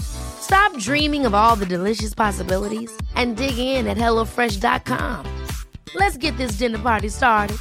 Stop 0.00 0.76
dreaming 0.78 1.26
of 1.26 1.34
all 1.34 1.56
the 1.56 1.66
delicious 1.66 2.14
possibilities 2.14 2.90
and 3.14 3.36
dig 3.36 3.58
in 3.58 3.86
at 3.86 3.96
HelloFresh.com. 3.96 5.24
Let's 5.94 6.16
get 6.16 6.36
this 6.36 6.52
dinner 6.58 6.78
party 6.78 7.08
started. 7.08 7.56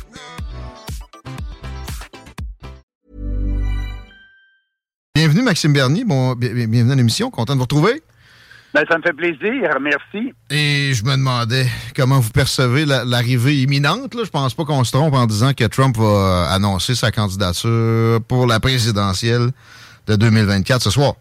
Bienvenue, 5.15 5.43
Maxime 5.43 5.73
Bernier. 5.73 6.03
Bon, 6.03 6.33
bi- 6.35 6.49
bi- 6.49 6.67
bienvenue 6.67 6.93
à 6.93 6.95
l'émission. 6.95 7.29
Content 7.29 7.53
de 7.53 7.57
vous 7.59 7.63
retrouver. 7.63 8.01
Ben, 8.73 8.83
ça 8.89 8.97
me 8.97 9.03
fait 9.03 9.13
plaisir, 9.13 9.69
merci. 9.79 10.33
Et 10.49 10.93
je 10.95 11.03
me 11.03 11.11
demandais 11.11 11.67
comment 11.95 12.19
vous 12.19 12.31
percevez 12.31 12.85
la- 12.85 13.05
l'arrivée 13.05 13.61
imminente. 13.61 14.15
Là. 14.15 14.23
Je 14.25 14.31
pense 14.31 14.55
pas 14.55 14.65
qu'on 14.65 14.83
se 14.83 14.91
trompe 14.91 15.13
en 15.13 15.27
disant 15.27 15.53
que 15.53 15.65
Trump 15.65 15.95
va 15.97 16.03
euh, 16.05 16.55
annoncer 16.55 16.95
sa 16.95 17.11
candidature 17.11 18.19
pour 18.27 18.47
la 18.47 18.59
présidentielle 18.59 19.51
de 20.07 20.15
2024 20.15 20.81
ce 20.81 20.89
soir. 20.89 21.13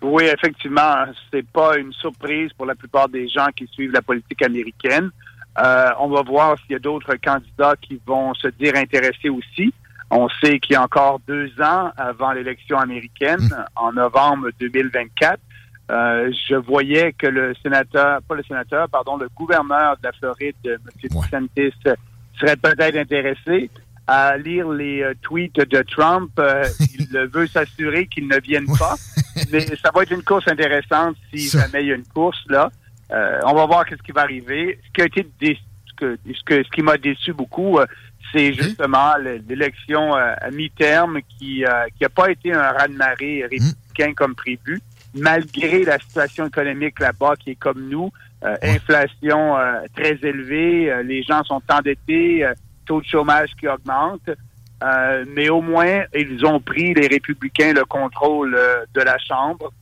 Oui, 0.00 0.24
effectivement, 0.24 1.06
c'est 1.32 1.46
pas 1.46 1.76
une 1.76 1.92
surprise 1.92 2.52
pour 2.52 2.66
la 2.66 2.74
plupart 2.74 3.08
des 3.08 3.28
gens 3.28 3.48
qui 3.56 3.66
suivent 3.66 3.92
la 3.92 4.02
politique 4.02 4.42
américaine. 4.42 5.10
Euh, 5.58 5.90
on 5.98 6.08
va 6.08 6.22
voir 6.22 6.56
s'il 6.58 6.72
y 6.72 6.76
a 6.76 6.78
d'autres 6.78 7.16
candidats 7.16 7.74
qui 7.80 8.00
vont 8.06 8.32
se 8.34 8.48
dire 8.48 8.76
intéressés 8.76 9.28
aussi. 9.28 9.72
On 10.10 10.28
sait 10.42 10.58
qu'il 10.60 10.74
y 10.74 10.76
a 10.76 10.82
encore 10.82 11.20
deux 11.26 11.50
ans 11.60 11.90
avant 11.96 12.32
l'élection 12.32 12.78
américaine, 12.78 13.50
en 13.74 13.92
novembre 13.92 14.50
2024. 14.60 15.38
Euh, 15.90 16.30
je 16.48 16.54
voyais 16.54 17.12
que 17.12 17.26
le 17.26 17.54
sénateur, 17.62 18.22
pas 18.22 18.34
le 18.34 18.42
sénateur, 18.44 18.88
pardon, 18.88 19.16
le 19.16 19.28
gouverneur 19.34 19.96
de 19.96 20.04
la 20.04 20.12
Floride, 20.12 20.54
M. 20.64 20.78
DeSantis, 21.02 21.74
serait 22.38 22.56
peut-être 22.56 22.96
intéressé 22.96 23.70
à 24.06 24.36
lire 24.36 24.68
les 24.68 25.02
euh, 25.02 25.14
tweets 25.22 25.56
de 25.56 25.82
Trump. 25.82 26.30
Euh, 27.14 27.24
il 27.26 27.30
veut 27.32 27.46
s'assurer 27.46 28.06
qu'ils 28.06 28.28
ne 28.28 28.38
viennent 28.40 28.66
pas. 28.78 28.94
Mais 29.52 29.60
ça 29.82 29.90
va 29.94 30.02
être 30.02 30.12
une 30.12 30.22
course 30.22 30.48
intéressante 30.48 31.16
si 31.32 31.48
jamais 31.58 31.82
il 31.84 31.88
y 31.88 31.92
a 31.92 31.94
une 31.96 32.06
course 32.06 32.42
là. 32.48 32.70
Euh, 33.12 33.40
on 33.44 33.54
va 33.54 33.66
voir 33.66 33.86
qu'est-ce 33.86 34.02
qui 34.02 34.12
va 34.12 34.22
arriver. 34.22 34.78
Ce 34.86 34.92
qui 34.92 35.02
a 35.02 35.06
été 35.06 35.26
dé- 35.40 35.58
ce, 35.88 35.94
que, 35.94 36.18
ce, 36.26 36.42
que- 36.44 36.62
ce 36.64 36.68
qui 36.70 36.82
m'a 36.82 36.96
déçu 36.98 37.32
beaucoup, 37.32 37.78
euh, 37.78 37.86
c'est 38.32 38.52
justement 38.52 39.16
le- 39.18 39.40
l'élection 39.48 40.14
euh, 40.16 40.34
à 40.40 40.50
mi-terme 40.50 41.20
qui 41.38 41.64
euh, 41.64 41.86
qui 41.96 42.04
a 42.04 42.08
pas 42.10 42.30
été 42.30 42.52
un 42.52 42.70
raz-de-marée 42.72 43.42
républicain 43.50 44.12
comme 44.14 44.34
prévu, 44.34 44.80
malgré 45.14 45.84
la 45.84 45.98
situation 45.98 46.46
économique 46.46 47.00
là-bas 47.00 47.34
qui 47.36 47.50
est 47.52 47.54
comme 47.54 47.88
nous, 47.88 48.10
euh, 48.44 48.54
inflation 48.62 49.56
euh, 49.56 49.80
très 49.96 50.18
élevée, 50.22 50.90
euh, 50.92 51.02
les 51.02 51.22
gens 51.22 51.42
sont 51.44 51.62
endettés, 51.68 52.44
euh, 52.44 52.52
taux 52.86 53.00
de 53.00 53.06
chômage 53.06 53.50
qui 53.58 53.66
augmente. 53.68 54.28
Euh, 54.84 55.24
mais 55.34 55.48
au 55.48 55.60
moins, 55.60 56.02
ils 56.14 56.44
ont 56.46 56.60
pris, 56.60 56.94
les 56.94 57.06
républicains, 57.08 57.72
le 57.72 57.84
contrôle 57.84 58.54
euh, 58.54 58.84
de 58.94 59.00
la 59.00 59.16
Chambre. 59.18 59.72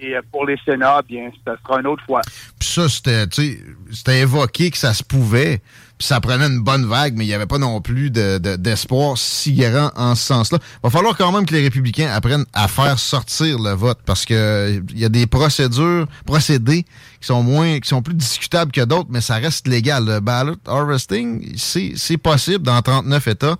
Et 0.00 0.14
euh, 0.14 0.20
pour 0.30 0.46
les 0.46 0.56
Sénats, 0.64 1.00
bien, 1.08 1.30
ça 1.44 1.56
sera 1.66 1.80
une 1.80 1.88
autre 1.88 2.04
fois. 2.06 2.20
Puis 2.60 2.68
ça, 2.68 2.88
c'était, 2.88 3.26
tu 3.26 3.42
sais, 3.42 3.58
c'était 3.90 4.20
évoqué 4.20 4.70
que 4.70 4.78
ça 4.78 4.94
se 4.94 5.02
pouvait. 5.02 5.60
Puis 5.98 6.06
ça 6.06 6.20
prenait 6.20 6.46
une 6.46 6.60
bonne 6.62 6.84
vague, 6.86 7.14
mais 7.16 7.24
il 7.24 7.28
n'y 7.28 7.34
avait 7.34 7.46
pas 7.46 7.58
non 7.58 7.80
plus 7.80 8.10
de- 8.10 8.38
de- 8.38 8.54
d'espoir 8.54 9.18
si 9.18 9.52
grand 9.54 9.90
en 9.96 10.14
ce 10.14 10.22
sens-là. 10.26 10.58
va 10.82 10.90
falloir 10.90 11.16
quand 11.16 11.32
même 11.32 11.44
que 11.44 11.54
les 11.54 11.62
républicains 11.62 12.08
apprennent 12.12 12.44
à 12.52 12.68
faire 12.68 12.98
sortir 13.00 13.58
le 13.58 13.70
vote 13.72 13.98
parce 14.06 14.24
que 14.24 14.80
il 14.90 14.98
y 14.98 15.04
a 15.04 15.08
des 15.08 15.26
procédures, 15.26 16.06
procédés 16.24 16.82
qui 17.20 17.26
sont 17.26 17.42
moins, 17.42 17.80
qui 17.80 17.88
sont 17.88 18.02
plus 18.02 18.14
discutables 18.14 18.70
que 18.70 18.80
d'autres, 18.84 19.08
mais 19.10 19.20
ça 19.20 19.36
reste 19.36 19.66
légal. 19.66 20.04
Le 20.04 20.20
ballot 20.20 20.54
harvesting, 20.66 21.54
c'est 21.56 21.92
c'est 21.96 22.18
possible 22.18 22.64
dans 22.64 22.80
39 22.80 23.26
États. 23.28 23.56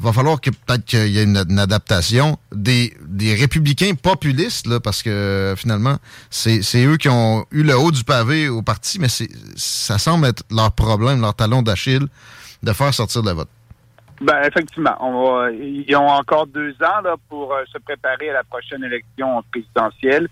Il 0.00 0.04
va 0.04 0.12
falloir 0.12 0.40
que 0.40 0.50
peut-être 0.50 0.84
qu'il 0.84 1.08
y 1.08 1.18
ait 1.18 1.24
une, 1.24 1.58
adaptation 1.58 2.38
des, 2.52 2.92
des 3.04 3.34
républicains 3.34 3.94
populistes, 4.00 4.68
là, 4.68 4.78
parce 4.78 5.02
que 5.02 5.10
euh, 5.10 5.56
finalement, 5.56 5.96
c'est 6.30 6.84
eux 6.84 6.96
qui 6.96 7.08
ont 7.08 7.44
eu 7.50 7.64
le 7.64 7.76
haut 7.76 7.90
du 7.90 8.04
pavé 8.04 8.48
au 8.48 8.62
parti, 8.62 9.00
mais 9.00 9.08
ça 9.08 9.98
semble 9.98 10.26
être 10.26 10.44
leur 10.52 10.70
problème, 10.72 11.20
leur 11.20 11.34
talon 11.34 11.62
d'Achille, 11.62 12.06
de 12.62 12.72
faire 12.72 12.94
sortir 12.94 13.22
le 13.22 13.32
vote. 13.32 13.48
Ben, 14.20 14.42
effectivement, 14.42 14.96
on 15.00 15.32
va, 15.32 15.50
ils 15.52 15.96
ont 15.96 16.08
encore 16.08 16.46
deux 16.46 16.72
ans 16.82 17.00
là, 17.02 17.14
pour 17.28 17.52
euh, 17.52 17.62
se 17.72 17.78
préparer 17.78 18.30
à 18.30 18.34
la 18.34 18.44
prochaine 18.44 18.82
élection 18.84 19.42
présidentielle. 19.50 20.28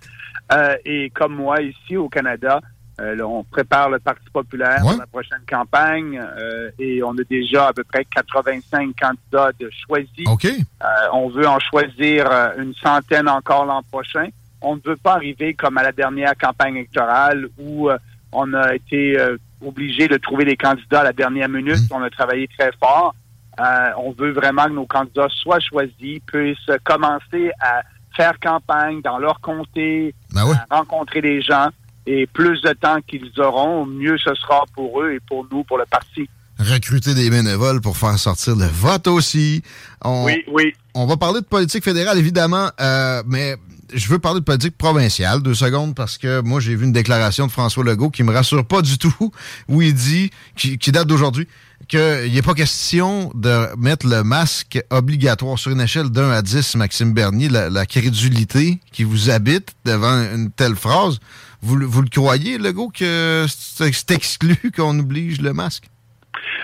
Euh, 0.53 0.77
et 0.85 1.11
comme 1.11 1.35
moi, 1.35 1.61
ici 1.61 1.97
au 1.97 2.09
Canada, 2.09 2.61
euh, 3.01 3.15
là, 3.15 3.27
on 3.27 3.45
prépare 3.45 3.91
le 3.91 3.99
Parti 3.99 4.25
populaire 4.33 4.81
pour 4.81 4.97
la 4.97 5.07
prochaine 5.07 5.43
campagne 5.49 6.19
euh, 6.19 6.71
et 6.79 7.03
on 7.03 7.13
a 7.13 7.25
déjà 7.29 7.69
à 7.69 7.73
peu 7.73 7.85
près 7.85 8.05
85 8.05 8.95
candidats 8.99 9.51
de 9.59 9.71
choisis. 9.87 10.27
OK. 10.27 10.47
Euh, 10.47 10.87
on 11.13 11.29
veut 11.29 11.47
en 11.47 11.59
choisir 11.61 12.27
une 12.59 12.75
centaine 12.75 13.29
encore 13.29 13.67
l'an 13.67 13.83
prochain. 13.91 14.29
On 14.63 14.77
ne 14.77 14.81
veut 14.85 14.97
pas 14.97 15.15
arriver 15.15 15.55
comme 15.55 15.77
à 15.77 15.83
la 15.83 15.93
dernière 15.93 16.37
campagne 16.37 16.77
électorale 16.77 17.49
où 17.59 17.91
on 18.33 18.55
a 18.55 18.75
été 18.75 19.17
obligé 19.65 20.09
de 20.09 20.17
trouver 20.17 20.45
des 20.45 20.57
candidats 20.57 21.01
à 21.01 21.05
la 21.05 21.13
dernière 21.13 21.49
minute. 21.49 21.81
On 21.91 22.03
a 22.03 22.11
travaillé 22.11 22.49
très 22.49 22.71
fort. 22.81 23.15
Euh, 23.59 23.91
on 23.97 24.13
veut 24.13 24.33
vraiment 24.33 24.65
que 24.65 24.73
nos 24.73 24.87
candidats 24.87 25.29
soient 25.31 25.61
choisis, 25.61 26.21
puissent 26.27 26.71
commencer 26.85 27.51
à 27.61 27.83
faire 28.15 28.39
campagne 28.41 29.01
dans 29.03 29.19
leur 29.19 29.41
comté, 29.41 30.15
à 30.37 30.77
rencontrer 30.77 31.23
des 31.23 31.41
gens. 31.41 31.69
Et 32.07 32.27
plus 32.27 32.61
de 32.63 32.73
temps 32.73 32.99
qu'ils 33.07 33.33
auront, 33.39 33.85
mieux 33.87 34.17
ce 34.19 34.35
sera 34.35 34.65
pour 34.75 35.03
eux 35.03 35.13
et 35.13 35.21
pour 35.21 35.47
nous, 35.51 35.65
pour 35.65 35.79
le 35.79 35.85
parti. 35.87 36.29
Recruter 36.59 37.15
des 37.15 37.29
bénévoles 37.29 37.81
pour 37.81 37.97
faire 37.97 38.19
sortir 38.19 38.57
le 38.57 38.67
vote 38.67 39.09
aussi. 39.09 39.63
On, 40.03 40.25
Oui, 40.25 40.43
oui. 40.49 40.73
On 40.95 41.07
va 41.07 41.17
parler 41.17 41.41
de 41.41 41.47
politique 41.47 41.85
fédérale, 41.85 42.17
évidemment, 42.19 42.71
euh, 42.81 43.23
mais 43.27 43.57
je 43.93 44.09
veux 44.09 44.19
parler 44.19 44.41
de 44.41 44.45
politique 44.45 44.77
provinciale, 44.77 45.43
deux 45.43 45.55
secondes, 45.55 45.95
parce 45.95 46.19
que 46.19 46.41
moi, 46.41 46.61
j'ai 46.61 46.75
vu 46.75 46.85
une 46.85 46.93
déclaration 46.93 47.47
de 47.47 47.53
François 47.53 47.85
Legault 47.85 48.11
qui 48.11 48.23
me 48.23 48.33
rassure 48.33 48.65
pas 48.67 48.83
du 48.83 48.99
tout, 48.99 49.15
où 49.69 49.83
il 49.83 49.95
dit, 49.95 50.31
qui, 50.57 50.79
date 50.93 51.07
d'aujourd'hui, 51.07 51.47
qu'il 51.89 52.33
n'est 52.33 52.43
pas 52.43 52.55
question 52.55 53.31
de 53.35 53.75
mettre 53.77 54.07
le 54.07 54.25
masque 54.25 54.83
obligatoire 54.91 55.59
sur 55.59 55.71
une 55.71 55.81
échelle 55.81 56.11
d'un 56.11 56.31
à 56.31 56.43
10, 56.43 56.77
Maxime 56.77 57.13
Bernier, 57.13 57.49
la, 57.49 57.87
crédulité 57.87 58.81
qui 58.93 59.05
vous 59.05 59.31
habite 59.31 59.75
devant 59.85 60.23
une 60.35 60.51
telle 60.51 60.75
phrase. 60.75 61.21
Vous, 61.63 61.79
vous 61.89 62.03
le 62.03 62.09
croyez, 62.09 62.59
Legault, 62.59 62.91
que 62.91 63.47
c'est 63.49 64.11
exclu 64.11 64.57
qu'on 64.77 64.99
oblige 64.99 65.41
le 65.41 65.53
masque? 65.53 65.85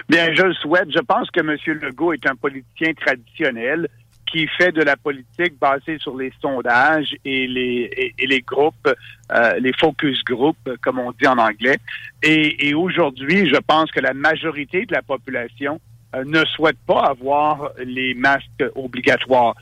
Bien, 0.09 0.35
je 0.35 0.43
le 0.43 0.55
souhaite. 0.55 0.89
Je 0.95 1.01
pense 1.01 1.31
que 1.31 1.41
M. 1.41 1.57
Legault 1.81 2.13
est 2.13 2.27
un 2.27 2.35
politicien 2.35 2.93
traditionnel 2.95 3.89
qui 4.33 4.49
fait 4.59 4.73
de 4.73 4.83
la 4.83 4.97
politique 4.97 5.59
basée 5.61 5.99
sur 5.99 6.17
les 6.17 6.33
sondages 6.41 7.15
et 7.25 7.47
les, 7.47 7.91
et, 8.03 8.15
et 8.19 8.27
les 8.27 8.41
groupes, 8.41 8.89
euh, 8.89 9.59
les 9.61 9.75
focus 9.75 10.25
groups, 10.25 10.69
comme 10.81 10.99
on 10.99 11.13
dit 11.13 11.27
en 11.27 11.37
anglais. 11.37 11.79
Et, 12.23 12.69
et 12.69 12.73
aujourd'hui, 12.73 13.49
je 13.49 13.61
pense 13.73 13.91
que 13.91 14.01
la 14.01 14.15
majorité 14.15 14.87
de 14.87 14.95
la 14.95 15.03
population 15.03 15.79
euh, 16.15 16.25
ne 16.25 16.43
souhaite 16.47 16.79
pas 16.87 17.03
avoir 17.15 17.73
les 17.85 18.15
masques 18.15 18.65
obligatoires. 18.75 19.55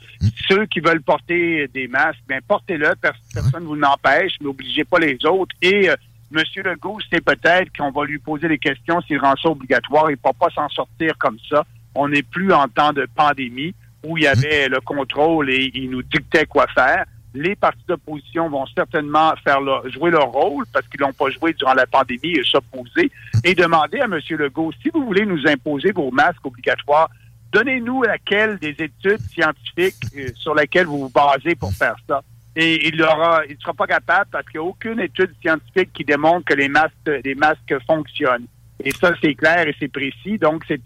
Ceux 0.47 0.65
qui 0.67 0.79
veulent 0.79 1.01
porter 1.01 1.67
des 1.67 1.87
masques, 1.89 2.23
bien, 2.29 2.39
portez-le, 2.47 2.95
pers- 3.01 3.13
personne 3.33 3.63
ne 3.63 3.67
vous 3.67 3.75
n'empêche, 3.75 4.33
mais 4.39 4.45
n'obligez 4.45 4.85
pas 4.85 4.99
les 4.99 5.17
autres. 5.25 5.53
Et 5.61 5.89
euh, 5.89 5.95
M. 6.33 6.43
Legault, 6.63 6.99
c'est 7.11 7.23
peut-être 7.23 7.75
qu'on 7.77 7.91
va 7.91 8.05
lui 8.05 8.19
poser 8.19 8.47
des 8.47 8.57
questions 8.57 9.01
s'il 9.01 9.19
rend 9.19 9.35
ça 9.35 9.49
obligatoire. 9.49 10.09
Il 10.09 10.13
ne 10.13 10.15
peut 10.17 10.37
pas 10.39 10.49
s'en 10.55 10.69
sortir 10.69 11.17
comme 11.17 11.39
ça. 11.49 11.65
On 11.93 12.07
n'est 12.07 12.23
plus 12.23 12.53
en 12.53 12.69
temps 12.69 12.93
de 12.93 13.05
pandémie 13.13 13.75
où 14.03 14.17
il 14.17 14.23
y 14.23 14.27
avait 14.27 14.67
le 14.69 14.79
contrôle 14.81 15.49
et 15.49 15.71
il 15.73 15.89
nous 15.89 16.03
dictait 16.03 16.45
quoi 16.45 16.67
faire. 16.67 17.05
Les 17.33 17.55
partis 17.55 17.83
d'opposition 17.87 18.49
vont 18.49 18.65
certainement 18.75 19.33
faire 19.43 19.61
leur- 19.61 19.87
jouer 19.89 20.11
leur 20.11 20.27
rôle 20.31 20.65
parce 20.73 20.85
qu'ils 20.87 20.99
l'ont 20.99 21.13
pas 21.13 21.29
joué 21.29 21.53
durant 21.53 21.73
la 21.73 21.85
pandémie 21.87 22.31
et 22.37 22.43
s'opposer 22.43 23.09
et 23.43 23.55
demander 23.55 23.99
à 23.99 24.05
M. 24.05 24.19
Legault, 24.31 24.71
si 24.81 24.89
vous 24.93 25.05
voulez 25.05 25.25
nous 25.25 25.47
imposer 25.47 25.91
vos 25.93 26.11
masques 26.11 26.45
obligatoires, 26.45 27.09
donnez-nous 27.53 28.03
laquelle 28.03 28.57
des 28.59 28.75
études 28.79 29.21
scientifiques 29.29 29.95
euh, 30.17 30.27
sur 30.35 30.55
lesquelles 30.55 30.87
vous 30.87 30.99
vous 31.07 31.09
basez 31.09 31.55
pour 31.55 31.71
faire 31.73 31.95
ça. 32.07 32.21
Et 32.55 32.87
il 32.89 33.01
aura, 33.01 33.43
il 33.49 33.57
sera 33.61 33.73
pas 33.73 33.87
capable 33.87 34.29
parce 34.29 34.45
qu'il 34.49 34.59
n'y 34.59 34.65
a 34.65 34.69
aucune 34.69 34.99
étude 34.99 35.31
scientifique 35.41 35.93
qui 35.93 36.03
démontre 36.03 36.43
que 36.45 36.53
les 36.53 36.67
masques, 36.67 36.93
les 37.23 37.35
masques 37.35 37.75
fonctionnent. 37.87 38.45
Et 38.83 38.91
ça, 38.91 39.13
c'est 39.21 39.35
clair 39.35 39.67
et 39.67 39.75
c'est 39.79 39.87
précis. 39.87 40.37
Donc, 40.37 40.63
c'est 40.67 40.81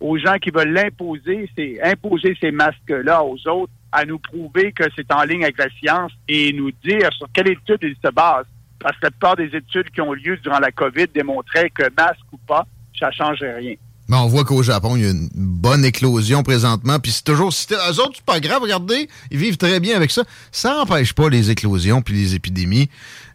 aux 0.00 0.18
gens 0.18 0.38
qui 0.38 0.50
veulent 0.50 0.72
l'imposer, 0.72 1.48
c'est 1.56 1.80
imposer 1.82 2.36
ces 2.40 2.50
masques-là 2.50 3.22
aux 3.22 3.36
autres 3.48 3.72
à 3.92 4.04
nous 4.04 4.18
prouver 4.18 4.72
que 4.72 4.84
c'est 4.96 5.10
en 5.12 5.22
ligne 5.24 5.44
avec 5.44 5.58
la 5.58 5.68
science 5.78 6.12
et 6.28 6.52
nous 6.52 6.70
dire 6.84 7.10
sur 7.12 7.26
quelle 7.32 7.48
étude 7.48 7.78
ils 7.82 7.96
se 8.02 8.10
basent. 8.10 8.46
Parce 8.78 8.96
que 8.96 9.06
la 9.06 9.10
plupart 9.10 9.36
des 9.36 9.54
études 9.54 9.90
qui 9.90 10.00
ont 10.00 10.12
lieu 10.12 10.36
durant 10.38 10.58
la 10.58 10.70
COVID 10.70 11.08
démontraient 11.14 11.70
que 11.70 11.82
masque 11.96 12.20
ou 12.32 12.38
pas, 12.38 12.66
ça 12.98 13.08
ne 13.08 13.12
change 13.12 13.40
rien. 13.40 13.74
Mais 14.08 14.16
on 14.16 14.26
voit 14.26 14.44
qu'au 14.44 14.62
Japon, 14.62 14.96
il 14.96 15.02
y 15.04 15.06
a 15.06 15.10
une 15.10 15.28
bonne 15.32 15.84
éclosion 15.84 16.42
présentement. 16.42 16.98
Puis 16.98 17.12
c'est 17.12 17.22
toujours. 17.22 17.50
Eux 17.50 18.00
autres, 18.00 18.14
c'est 18.16 18.24
pas 18.24 18.40
grave, 18.40 18.62
regardez, 18.62 19.08
ils 19.30 19.38
vivent 19.38 19.56
très 19.56 19.78
bien 19.78 19.94
avec 19.94 20.10
ça. 20.10 20.24
Ça 20.50 20.74
n'empêche 20.74 21.12
pas 21.12 21.28
les 21.28 21.50
éclosions 21.50 22.02
puis 22.02 22.14
les 22.14 22.34
épidémies. 22.34 22.88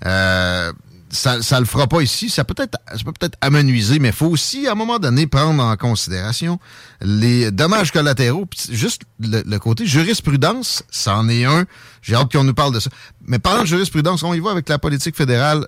Euh, 0.05 0.73
ça, 1.09 1.41
ça 1.41 1.59
le 1.59 1.65
fera 1.65 1.87
pas 1.87 2.01
ici. 2.01 2.29
Ça 2.29 2.43
peut 2.43 2.55
être, 2.61 2.77
ça 2.87 3.03
peut 3.03 3.13
peut-être 3.17 3.37
amenuiser, 3.41 3.99
mais 3.99 4.11
faut 4.11 4.27
aussi, 4.27 4.67
à 4.67 4.71
un 4.71 4.75
moment 4.75 4.99
donné, 4.99 5.27
prendre 5.27 5.63
en 5.63 5.75
considération 5.77 6.59
les 7.01 7.51
dommages 7.51 7.91
collatéraux. 7.91 8.47
juste 8.69 9.03
le, 9.19 9.57
côté 9.57 9.85
jurisprudence, 9.85 10.83
c'en 10.89 11.29
est 11.29 11.45
un. 11.45 11.65
J'ai 12.01 12.15
hâte 12.15 12.31
qu'on 12.31 12.43
nous 12.43 12.53
parle 12.53 12.73
de 12.73 12.79
ça. 12.79 12.89
Mais 13.27 13.39
parlant 13.39 13.61
de 13.61 13.67
jurisprudence, 13.67 14.23
on 14.23 14.33
y 14.33 14.39
va 14.39 14.51
avec 14.51 14.69
la 14.69 14.79
politique 14.79 15.15
fédérale, 15.15 15.67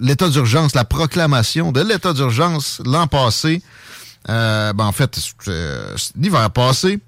l'état 0.00 0.28
d'urgence, 0.28 0.74
la 0.74 0.84
proclamation 0.84 1.72
de 1.72 1.80
l'état 1.80 2.12
d'urgence 2.12 2.80
l'an 2.84 3.06
passé. 3.06 3.62
Euh, 4.28 4.72
ben 4.72 4.84
en 4.84 4.92
fait, 4.92 5.18
euh, 5.48 5.96
l'hiver 6.16 6.50
passé. 6.50 7.00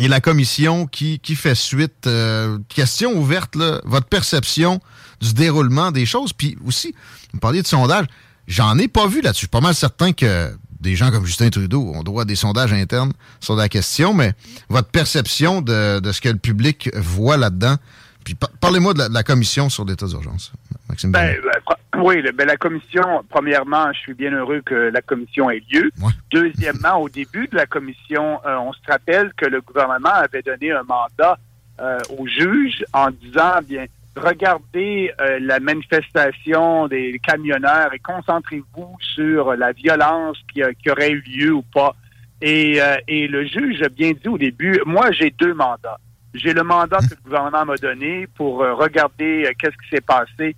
Et 0.00 0.08
la 0.08 0.20
commission 0.20 0.86
qui, 0.86 1.20
qui 1.20 1.36
fait 1.36 1.54
suite. 1.54 2.06
Euh, 2.06 2.58
question 2.68 3.12
ouverte, 3.12 3.54
là, 3.54 3.80
votre 3.84 4.06
perception 4.06 4.80
du 5.24 5.34
déroulement 5.34 5.90
des 5.90 6.06
choses. 6.06 6.32
Puis 6.32 6.56
aussi, 6.66 6.94
vous 7.32 7.40
parliez 7.40 7.62
de 7.62 7.66
sondage, 7.66 8.06
j'en 8.46 8.78
ai 8.78 8.88
pas 8.88 9.06
vu 9.06 9.20
là-dessus. 9.20 9.34
Je 9.34 9.46
suis 9.46 9.48
pas 9.48 9.60
mal 9.60 9.74
certain 9.74 10.12
que 10.12 10.52
des 10.80 10.96
gens 10.96 11.10
comme 11.10 11.24
Justin 11.24 11.48
Trudeau 11.48 11.92
ont 11.94 12.02
droit 12.02 12.22
à 12.22 12.24
des 12.24 12.36
sondages 12.36 12.72
internes 12.72 13.12
sur 13.40 13.56
la 13.56 13.68
question, 13.68 14.12
mais 14.12 14.32
votre 14.68 14.88
perception 14.88 15.62
de, 15.62 16.00
ce 16.12 16.20
que 16.20 16.28
le 16.28 16.38
public 16.38 16.90
voit 16.94 17.36
là-dedans. 17.36 17.76
Puis 18.22 18.36
parlez-moi 18.60 18.94
de, 18.94 19.02
la, 19.12 19.22
commission 19.22 19.68
sur 19.68 19.84
l'état 19.84 20.06
d'urgence, 20.06 20.52
Maxime. 20.88 21.12
Ben, 21.12 21.36
ben, 21.42 22.02
oui, 22.02 22.22
ben, 22.32 22.46
la 22.46 22.56
commission, 22.56 23.22
premièrement, 23.28 23.92
je 23.92 23.98
suis 23.98 24.14
bien 24.14 24.32
heureux 24.32 24.62
que 24.64 24.74
la 24.74 25.02
commission 25.02 25.50
ait 25.50 25.62
lieu. 25.70 25.90
Deuxièmement, 26.30 26.96
au 27.00 27.08
début 27.08 27.48
de 27.48 27.56
la 27.56 27.66
commission, 27.66 28.40
euh, 28.46 28.56
on 28.56 28.72
se 28.72 28.80
rappelle 28.88 29.32
que 29.36 29.46
le 29.46 29.60
gouvernement 29.60 30.14
avait 30.14 30.42
donné 30.42 30.72
un 30.72 30.82
mandat 30.84 31.38
euh, 31.80 31.98
aux 32.16 32.26
juges 32.26 32.84
en 32.92 33.10
disant, 33.10 33.60
bien, 33.66 33.86
regardez 34.16 35.12
euh, 35.20 35.38
la 35.40 35.60
manifestation 35.60 36.88
des 36.88 37.18
camionneurs 37.22 37.92
et 37.92 37.98
concentrez-vous 37.98 38.96
sur 39.00 39.54
la 39.54 39.72
violence 39.72 40.38
qui, 40.52 40.62
aurait 40.90 41.10
eu 41.10 41.20
lieu 41.22 41.52
ou 41.52 41.62
pas. 41.62 41.94
Et, 42.40 42.80
euh, 42.80 42.96
et 43.08 43.26
le 43.26 43.46
juge 43.46 43.82
a 43.82 43.88
bien 43.88 44.12
dit 44.12 44.28
au 44.28 44.38
début, 44.38 44.80
moi 44.86 45.10
j'ai 45.12 45.30
deux 45.30 45.54
mandats. 45.54 45.98
J'ai 46.34 46.52
le 46.52 46.64
mandat 46.64 46.98
que 46.98 47.14
le 47.14 47.22
gouvernement 47.24 47.64
m'a 47.64 47.76
donné 47.76 48.26
pour 48.34 48.62
euh, 48.62 48.74
regarder 48.74 49.52
qu'est-ce 49.58 49.76
qui 49.76 49.88
s'est 49.90 50.00
passé 50.00 50.56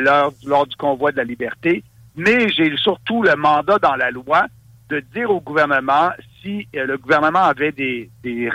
lors, 0.00 0.32
lors 0.44 0.66
du 0.66 0.76
convoi 0.76 1.12
de 1.12 1.16
la 1.16 1.24
liberté, 1.24 1.82
mais 2.14 2.50
j'ai 2.50 2.76
surtout 2.76 3.22
le 3.22 3.34
mandat 3.36 3.78
dans 3.78 3.94
la 3.94 4.10
loi 4.10 4.46
de 4.90 5.00
dire 5.14 5.30
au 5.30 5.40
gouvernement 5.40 6.10
si 6.42 6.68
le 6.74 6.98
gouvernement 6.98 7.44
avait 7.44 7.72
des, 7.72 8.10
des, 8.22 8.50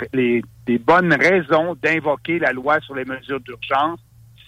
des 0.66 0.78
bonnes 0.78 1.12
raisons 1.12 1.76
d'invoquer 1.82 2.38
la 2.38 2.52
loi 2.52 2.78
sur 2.80 2.94
les 2.94 3.04
mesures 3.04 3.40
d'urgence 3.40 3.98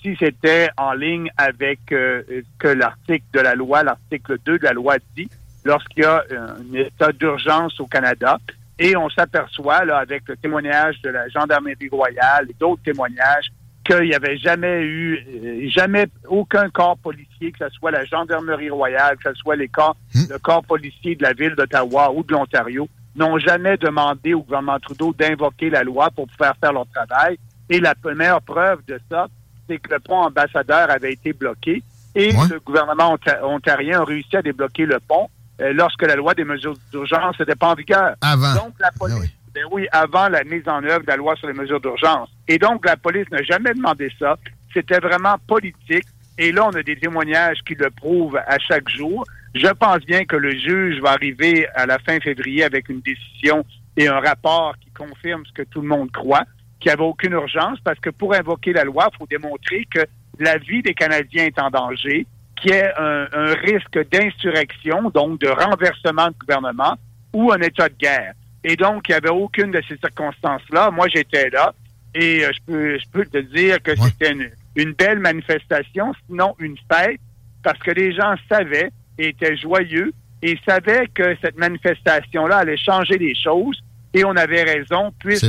si 0.03 0.17
c'était 0.19 0.69
en 0.77 0.93
ligne 0.93 1.31
avec 1.37 1.81
euh, 1.93 2.23
ce 2.29 2.43
que 2.59 2.69
l'article 2.69 3.25
de 3.33 3.41
la 3.41 3.55
loi, 3.55 3.83
l'article 3.83 4.39
2 4.45 4.59
de 4.59 4.65
la 4.65 4.73
loi 4.73 4.97
dit, 5.17 5.29
lorsqu'il 5.65 6.05
y 6.05 6.07
a 6.07 6.25
un 6.31 6.75
état 6.75 7.13
d'urgence 7.13 7.79
au 7.81 7.87
Canada. 7.87 8.39
Et 8.79 8.95
on 8.97 9.09
s'aperçoit, 9.09 9.85
là, 9.85 9.99
avec 9.99 10.29
le 10.29 10.37
témoignage 10.37 11.01
de 11.03 11.09
la 11.09 11.29
gendarmerie 11.29 11.89
royale 11.91 12.47
et 12.51 12.55
d'autres 12.61 12.83
témoignages, 12.83 13.51
qu'il 13.85 14.03
n'y 14.03 14.15
avait 14.15 14.37
jamais 14.37 14.83
eu, 14.83 15.25
euh, 15.45 15.69
jamais 15.71 16.07
aucun 16.29 16.69
corps 16.71 16.99
policier, 16.99 17.53
que 17.53 17.59
ce 17.59 17.71
soit 17.71 17.91
la 17.91 18.05
gendarmerie 18.05 18.71
royale, 18.71 19.17
que 19.17 19.33
ce 19.33 19.35
soit 19.37 19.57
les 19.57 19.69
corps, 19.69 19.97
hmm. 20.15 20.25
le 20.31 20.39
corps 20.39 20.65
policier 20.65 21.15
de 21.15 21.23
la 21.23 21.33
ville 21.33 21.55
d'Ottawa 21.55 22.13
ou 22.13 22.23
de 22.23 22.33
l'Ontario, 22.33 22.89
n'ont 23.15 23.39
jamais 23.39 23.77
demandé 23.77 24.35
au 24.35 24.43
gouvernement 24.43 24.79
Trudeau 24.79 25.15
d'invoquer 25.17 25.71
la 25.71 25.83
loi 25.83 26.11
pour 26.11 26.27
pouvoir 26.27 26.55
faire 26.61 26.73
leur 26.73 26.87
travail. 26.89 27.39
Et 27.69 27.81
la 27.81 27.95
première 27.95 28.43
preuve 28.43 28.85
de 28.87 29.01
ça, 29.11 29.29
c'est 29.69 29.79
que 29.79 29.93
le 29.95 30.01
pont 30.01 30.19
ambassadeur 30.19 30.91
avait 30.91 31.13
été 31.13 31.33
bloqué 31.33 31.83
et 32.15 32.33
le 32.33 32.59
gouvernement 32.61 33.17
ontarien 33.43 34.01
a 34.01 34.05
réussi 34.05 34.37
à 34.37 34.43
débloquer 34.43 34.87
le 34.87 34.99
pont 35.01 35.29
euh, 35.61 35.73
lorsque 35.75 36.03
la 36.03 36.17
loi 36.17 36.35
des 36.35 36.45
mesures 36.45 36.75
d'urgence 36.91 37.39
n'était 37.39 37.55
pas 37.55 37.69
en 37.69 37.75
vigueur. 37.75 38.15
Avant. 38.21 38.55
Donc, 38.55 38.75
la 38.81 38.91
police, 38.99 39.19
oui. 39.21 39.31
Ben 39.55 39.65
oui, 39.71 39.87
avant 39.91 40.29
la 40.29 40.45
mise 40.45 40.69
en 40.69 40.85
œuvre 40.85 41.01
de 41.01 41.07
la 41.07 41.17
loi 41.17 41.35
sur 41.37 41.49
les 41.49 41.55
mesures 41.55 41.81
d'urgence. 41.81 42.29
Et 42.47 42.59
donc, 42.59 42.85
la 42.85 42.97
police 42.97 43.31
n'a 43.31 43.43
jamais 43.43 43.73
demandé 43.73 44.11
ça. 44.19 44.37
C'était 44.73 44.99
vraiment 44.99 45.37
politique. 45.47 46.05
Et 46.37 46.53
là, 46.53 46.67
on 46.67 46.77
a 46.77 46.83
des 46.83 46.97
témoignages 46.97 47.59
qui 47.67 47.75
le 47.75 47.91
prouvent 47.91 48.37
à 48.37 48.59
chaque 48.59 48.89
jour. 48.91 49.25
Je 49.55 49.69
pense 49.69 50.01
bien 50.01 50.27
que 50.27 50.37
le 50.37 50.51
juge 50.51 51.01
va 51.01 51.13
arriver 51.13 51.67
à 51.75 51.87
la 51.87 51.99
fin 51.99 52.21
février 52.21 52.65
avec 52.65 52.91
une 52.91 53.01
décision 53.01 53.65
et 53.97 54.09
un 54.09 54.21
rapport 54.21 54.75
qui 54.79 54.91
confirme 54.91 55.43
ce 55.47 55.53
que 55.53 55.63
tout 55.63 55.81
le 55.81 55.89
monde 55.89 56.13
croit 56.13 56.45
qu'il 56.81 56.91
n'y 56.91 56.95
avait 56.95 57.03
aucune 57.03 57.33
urgence 57.33 57.79
parce 57.83 57.99
que 58.01 58.11
pour 58.11 58.35
invoquer 58.35 58.73
la 58.73 58.85
loi, 58.85 59.09
il 59.13 59.17
faut 59.17 59.27
démontrer 59.27 59.87
que 59.91 60.01
la 60.39 60.59
vie 60.59 60.83
des 60.83 60.95
Canadiens 60.95 61.47
est 61.47 61.59
en 61.59 61.71
danger, 61.71 62.27
qu'il 62.57 62.71
y 62.71 62.75
ait 62.75 62.93
un, 62.99 63.55
risque 63.55 63.99
d'insurrection, 64.11 65.11
donc 65.11 65.41
de 65.41 65.49
renversement 65.49 66.29
de 66.29 66.35
gouvernement 66.39 66.97
ou 67.33 67.53
un 67.53 67.61
état 67.61 67.89
de 67.89 67.95
guerre. 67.95 68.33
Et 68.65 68.77
donc, 68.77 69.09
il 69.09 69.13
n'y 69.13 69.17
avait 69.17 69.31
aucune 69.31 69.71
de 69.71 69.81
ces 69.89 69.97
circonstances-là. 69.97 70.91
Moi, 70.91 71.07
j'étais 71.09 71.51
là 71.51 71.73
et 72.15 72.45
euh, 72.45 72.51
je 72.53 72.59
peux, 72.67 72.99
je 72.99 73.05
peux 73.13 73.27
te 73.27 73.39
dire 73.39 73.83
que 73.83 73.95
c'était 73.95 74.33
une, 74.33 74.51
une 74.75 74.93
belle 74.93 75.19
manifestation, 75.19 76.13
sinon 76.27 76.55
une 76.59 76.77
fête, 76.91 77.21
parce 77.63 77.79
que 77.79 77.91
les 77.91 78.15
gens 78.15 78.35
savaient 78.49 78.91
et 79.19 79.29
étaient 79.29 79.57
joyeux 79.57 80.13
et 80.43 80.59
savaient 80.67 81.09
que 81.09 81.37
cette 81.43 81.57
manifestation-là 81.57 82.59
allait 82.59 82.77
changer 82.77 83.19
les 83.19 83.35
choses. 83.35 83.83
Et 84.15 84.25
on 84.25 84.37
avait 84.37 84.63
raison, 84.63 85.13
puisque 85.19 85.47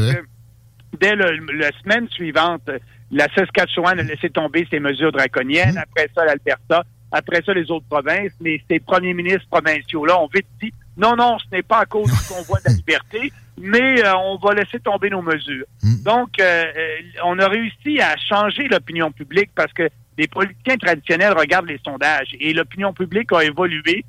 dès 1.00 1.16
la 1.16 1.72
semaine 1.84 2.08
suivante, 2.10 2.70
la 3.12 3.28
Saskatchewan 3.34 4.00
a 4.00 4.04
laissé 4.04 4.30
tomber 4.30 4.68
ses 4.70 4.80
mesures 4.80 5.12
draconiennes. 5.12 5.76
Mmh. 5.76 5.78
Après 5.90 6.10
ça, 6.14 6.26
l'Alberta. 6.26 6.84
Après 7.12 7.42
ça, 7.46 7.54
les 7.54 7.70
autres 7.72 7.86
provinces. 7.90 8.34
Mais 8.42 8.62
ces 8.70 8.80
premiers 8.80 9.14
ministres 9.14 9.48
provinciaux-là 9.50 10.20
ont 10.20 10.30
vite 10.34 10.48
dit 10.62 10.74
non, 10.98 11.16
non, 11.16 11.38
ce 11.40 11.56
n'est 11.56 11.64
pas 11.64 11.80
à 11.80 11.86
cause 11.86 12.12
du 12.12 12.28
convoi 12.28 12.60
de 12.60 12.70
la 12.70 12.74
liberté, 12.74 13.32
mais 13.58 14.04
euh, 14.04 14.16
on 14.16 14.38
va 14.38 14.56
laisser 14.56 14.80
tomber 14.80 15.10
nos 15.10 15.22
mesures. 15.22 15.66
Mmh. 15.84 16.04
Donc, 16.04 16.30
euh, 16.40 16.66
euh, 16.76 16.98
on 17.24 17.38
a 17.40 17.48
réussi 17.48 18.02
à 18.02 18.16
changer 18.18 18.68
l'opinion 18.68 19.12
publique 19.12 19.52
parce 19.56 19.72
que 19.74 19.90
les 20.18 20.28
politiciens 20.28 20.78
traditionnels 20.78 21.34
regardent 21.38 21.68
les 21.68 21.80
sondages 21.86 22.30
et 22.40 22.52
l'opinion 22.54 22.94
publique 22.94 23.32
a 23.32 23.44
évolué. 23.44 24.04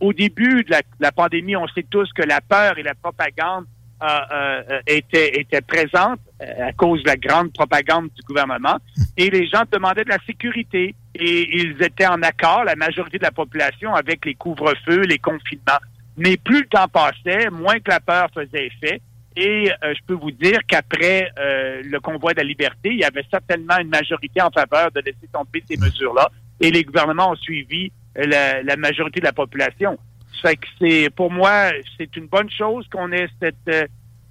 au 0.00 0.12
début 0.12 0.64
de 0.64 0.74
la 1.00 1.12
pandémie, 1.12 1.56
on 1.56 1.66
sait 1.68 1.86
tous 1.88 2.10
que 2.12 2.22
la 2.22 2.40
peur 2.42 2.78
et 2.78 2.82
la 2.82 2.94
propagande 2.94 3.64
euh, 4.00 4.62
euh, 4.70 4.80
était, 4.86 5.40
était 5.40 5.60
présente 5.60 6.20
euh, 6.40 6.68
à 6.68 6.72
cause 6.72 7.02
de 7.02 7.08
la 7.08 7.16
grande 7.16 7.52
propagande 7.52 8.10
du 8.14 8.22
gouvernement 8.28 8.76
et 9.16 9.28
les 9.28 9.48
gens 9.48 9.64
demandaient 9.72 10.04
de 10.04 10.10
la 10.10 10.24
sécurité 10.24 10.94
et 11.16 11.56
ils 11.56 11.82
étaient 11.82 12.06
en 12.06 12.22
accord, 12.22 12.62
la 12.62 12.76
majorité 12.76 13.18
de 13.18 13.24
la 13.24 13.32
population, 13.32 13.92
avec 13.96 14.24
les 14.24 14.34
couvre-feux, 14.34 15.00
les 15.00 15.18
confinements. 15.18 15.80
Mais 16.16 16.36
plus 16.36 16.60
le 16.60 16.66
temps 16.68 16.86
passait, 16.86 17.50
moins 17.50 17.80
que 17.80 17.90
la 17.90 17.98
peur 17.98 18.28
faisait 18.32 18.66
effet. 18.66 19.00
Et 19.34 19.68
je 19.82 19.98
peux 20.06 20.14
vous 20.14 20.30
dire 20.30 20.60
qu'après 20.68 21.32
le 21.36 21.98
convoi 21.98 22.32
de 22.34 22.38
la 22.38 22.44
liberté, 22.44 22.90
il 22.90 22.98
y 22.98 23.04
avait 23.04 23.24
certainement 23.30 23.78
une 23.78 23.88
majorité 23.88 24.40
en 24.42 24.50
faveur 24.50 24.92
de 24.92 25.00
laisser 25.00 25.28
tomber 25.32 25.62
ces 25.68 25.76
mesures-là. 25.76 26.28
Et 26.60 26.70
les 26.70 26.84
gouvernements 26.84 27.32
ont 27.32 27.36
suivi 27.36 27.92
la, 28.16 28.62
la 28.62 28.76
majorité 28.76 29.20
de 29.20 29.24
la 29.24 29.32
population. 29.32 29.98
Fait 30.40 30.56
que 30.56 30.66
c'est 30.80 31.10
pour 31.14 31.30
moi, 31.30 31.70
c'est 31.96 32.16
une 32.16 32.26
bonne 32.26 32.50
chose 32.50 32.86
qu'on 32.88 33.10
ait 33.12 33.28
cette 33.40 33.88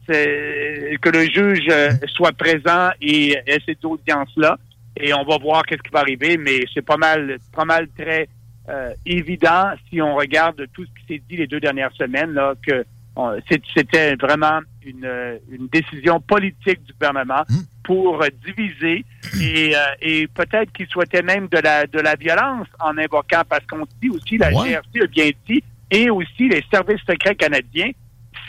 euh, 0.09 0.95
que 1.01 1.09
le 1.09 1.25
juge 1.25 1.67
euh, 1.69 1.91
soit 2.07 2.31
présent 2.31 2.91
et 3.01 3.31
ait 3.45 3.59
cette 3.65 3.83
audience-là. 3.83 4.57
Et 4.95 5.13
on 5.13 5.25
va 5.25 5.37
voir 5.37 5.63
qu'est-ce 5.63 5.81
qui 5.81 5.91
va 5.91 5.99
arriver, 5.99 6.37
mais 6.37 6.61
c'est 6.73 6.81
pas 6.81 6.95
mal, 6.95 7.37
pas 7.53 7.65
mal 7.65 7.89
très 7.89 8.29
euh, 8.69 8.93
évident 9.05 9.71
si 9.89 10.01
on 10.01 10.15
regarde 10.15 10.65
tout 10.73 10.85
ce 10.85 10.89
qui 11.01 11.13
s'est 11.13 11.21
dit 11.29 11.35
les 11.35 11.47
deux 11.47 11.59
dernières 11.59 11.91
semaines 11.93 12.31
là 12.31 12.53
que 12.61 12.85
c'était 13.75 14.15
vraiment 14.15 14.59
une, 14.85 15.39
une, 15.49 15.67
décision 15.67 16.19
politique 16.19 16.83
du 16.83 16.93
gouvernement 16.93 17.43
mmh. 17.49 17.55
pour 17.83 18.23
diviser 18.45 19.03
et, 19.41 19.73
et 20.01 20.27
peut-être 20.27 20.71
qu'il 20.71 20.85
souhaitait 20.87 21.23
même 21.23 21.47
de 21.47 21.57
la 21.57 21.87
de 21.87 21.99
la 21.99 22.15
violence 22.15 22.67
en 22.79 22.95
invoquant 22.97 23.41
parce 23.49 23.65
qu'on 23.65 23.87
dit 24.01 24.09
aussi 24.09 24.37
la 24.37 24.51
GRC 24.51 25.01
a 25.01 25.07
bien 25.07 25.31
dit 25.47 25.63
et 25.91 26.09
aussi 26.09 26.49
les 26.49 26.63
services 26.71 27.01
secrets 27.07 27.35
canadiens, 27.35 27.91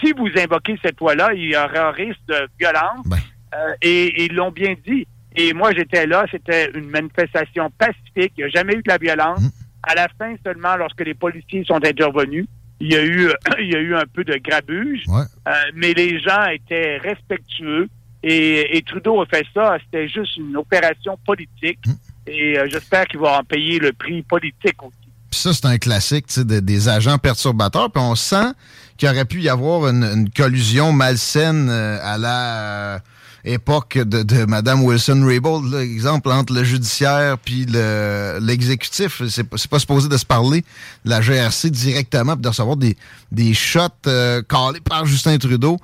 si 0.00 0.12
vous 0.12 0.28
invoquez 0.36 0.78
cette 0.82 0.98
loi-là, 1.00 1.32
il 1.34 1.50
y 1.50 1.56
aura 1.56 1.88
un 1.88 1.90
risque 1.90 2.20
de 2.28 2.48
violence. 2.58 3.06
Ben. 3.06 3.18
Euh, 3.54 3.74
et 3.82 4.24
ils 4.24 4.34
l'ont 4.34 4.50
bien 4.50 4.74
dit. 4.86 5.06
Et 5.36 5.52
moi, 5.52 5.72
j'étais 5.72 6.06
là, 6.06 6.26
c'était 6.30 6.70
une 6.74 6.90
manifestation 6.90 7.70
pacifique. 7.78 8.32
Il 8.36 8.38
n'y 8.38 8.44
a 8.44 8.48
jamais 8.48 8.74
eu 8.74 8.82
de 8.82 8.88
la 8.88 8.98
violence. 8.98 9.40
Mm. 9.40 9.50
À 9.84 9.94
la 9.94 10.08
fin, 10.18 10.34
seulement 10.44 10.76
lorsque 10.76 11.00
les 11.00 11.14
policiers 11.14 11.64
sont 11.64 11.82
intervenus, 11.84 12.46
il 12.80 12.92
y 12.92 12.96
a 12.96 13.04
eu, 13.04 13.30
il 13.58 13.72
y 13.72 13.76
a 13.76 13.80
eu 13.80 13.94
un 13.94 14.04
peu 14.12 14.24
de 14.24 14.34
grabuge. 14.36 15.04
Ouais. 15.08 15.22
Euh, 15.46 15.52
mais 15.74 15.94
les 15.94 16.18
gens 16.20 16.46
étaient 16.46 16.98
respectueux. 16.98 17.88
Et, 18.22 18.76
et 18.76 18.82
Trudeau 18.82 19.22
a 19.22 19.26
fait 19.26 19.46
ça. 19.54 19.78
C'était 19.84 20.08
juste 20.08 20.36
une 20.36 20.56
opération 20.56 21.18
politique. 21.24 21.86
Mm. 21.86 21.92
Et 22.30 22.58
euh, 22.58 22.66
j'espère 22.70 23.06
qu'il 23.06 23.20
va 23.20 23.38
en 23.38 23.44
payer 23.44 23.78
le 23.78 23.92
prix 23.92 24.22
politique 24.22 24.82
aussi. 24.82 25.07
Puis 25.30 25.40
ça, 25.40 25.52
c'est 25.52 25.66
un 25.66 25.78
classique 25.78 26.26
des 26.40 26.88
agents 26.88 27.18
perturbateurs. 27.18 27.90
Puis 27.90 28.02
on 28.02 28.14
sent 28.14 28.52
qu'il 28.96 29.08
aurait 29.08 29.24
pu 29.24 29.42
y 29.42 29.48
avoir 29.48 29.88
une, 29.88 30.02
une 30.04 30.30
collusion 30.30 30.92
malsaine 30.92 31.68
euh, 31.70 31.98
à 32.02 32.18
la 32.18 32.94
euh, 32.94 32.98
époque 33.44 33.98
de, 33.98 34.22
de 34.22 34.44
Mme 34.46 34.82
Wilson-Raybould, 34.82 35.74
exemple, 35.74 36.30
entre 36.30 36.52
le 36.52 36.64
judiciaire 36.64 37.38
puis 37.38 37.64
le- 37.66 38.38
l'exécutif. 38.42 39.22
c'est 39.28 39.44
pas- 39.44 39.56
c'est 39.58 39.70
pas 39.70 39.78
supposé 39.78 40.08
de 40.08 40.16
se 40.16 40.26
parler 40.26 40.64
de 41.04 41.10
la 41.10 41.20
GRC 41.20 41.70
directement 41.70 42.34
puis 42.34 42.42
de 42.42 42.48
recevoir 42.48 42.76
des, 42.76 42.96
des 43.30 43.54
shots 43.54 43.80
euh, 44.06 44.42
calés 44.48 44.80
par 44.80 45.06
Justin 45.06 45.38
Trudeau. 45.38 45.78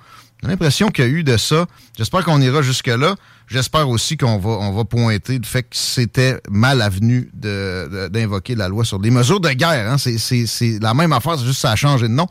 L'impression 0.48 0.88
qu'il 0.88 1.04
y 1.04 1.08
a 1.08 1.10
eu 1.10 1.24
de 1.24 1.36
ça. 1.36 1.66
J'espère 1.96 2.24
qu'on 2.24 2.40
ira 2.40 2.62
jusque-là. 2.62 3.16
J'espère 3.48 3.88
aussi 3.88 4.16
qu'on 4.16 4.38
va, 4.38 4.50
on 4.50 4.72
va 4.72 4.84
pointer 4.84 5.38
le 5.38 5.44
fait 5.44 5.62
que 5.62 5.68
c'était 5.76 6.40
mal 6.50 6.80
avenu 6.80 7.30
de- 7.34 7.88
de- 7.92 8.08
d'invoquer 8.08 8.54
la 8.54 8.68
loi 8.68 8.84
sur 8.84 8.98
des 8.98 9.10
mesures 9.10 9.40
de 9.40 9.50
guerre. 9.50 9.90
Hein. 9.90 9.96
C'est, 9.98 10.78
la 10.80 10.94
même 10.94 11.12
affaire, 11.12 11.38
c'est 11.38 11.44
juste 11.44 11.60
ça 11.60 11.72
a 11.72 11.76
changé 11.76 12.08
de 12.08 12.12
nom. 12.12 12.26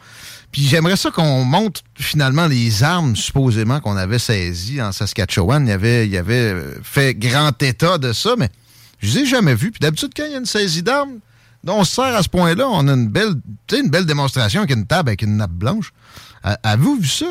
Puis 0.52 0.64
j'aimerais 0.64 0.96
ça 0.98 1.12
qu'on 1.12 1.44
montre 1.44 1.82
finalement 1.96 2.48
les 2.48 2.84
armes 2.84 3.16
supposément 3.16 3.80
qu'on 3.80 3.96
avait 3.98 4.20
saisies 4.20 4.82
en 4.82 4.92
Saskatchewan. 4.92 5.66
Il 5.66 5.70
y 5.70 5.74
avait, 5.74 6.06
il 6.08 6.12
y 6.12 6.18
avait 6.18 6.56
fait 6.84 7.14
grand 7.16 7.62
état 7.62 7.98
de 7.98 8.12
ça, 8.14 8.36
mais 8.38 8.50
je 9.00 9.14
les 9.14 9.20
ai 9.20 9.26
jamais 9.26 9.56
vus. 9.56 9.72
Puis 9.72 9.80
d'habitude, 9.80 10.12
quand 10.16 10.26
il 10.26 10.32
y 10.32 10.36
a 10.36 10.40
une 10.40 10.46
saisie 10.46 10.84
d'armes, 10.84 11.20
on 11.68 11.84
se 11.84 11.96
sert 11.96 12.16
à 12.16 12.22
ce 12.24 12.30
point-là, 12.30 12.68
on 12.70 12.88
a 12.88 12.94
une 12.94 13.08
belle, 13.08 13.34
une 13.72 13.90
belle 13.90 14.06
démonstration 14.06 14.62
avec 14.62 14.76
une 14.76 14.86
table 14.86 15.10
avec 15.10 15.22
une 15.22 15.38
nappe 15.38 15.52
blanche. 15.52 15.92
A- 16.44 16.58
Avez-vous 16.64 16.98
vu 16.98 17.08
ça, 17.08 17.26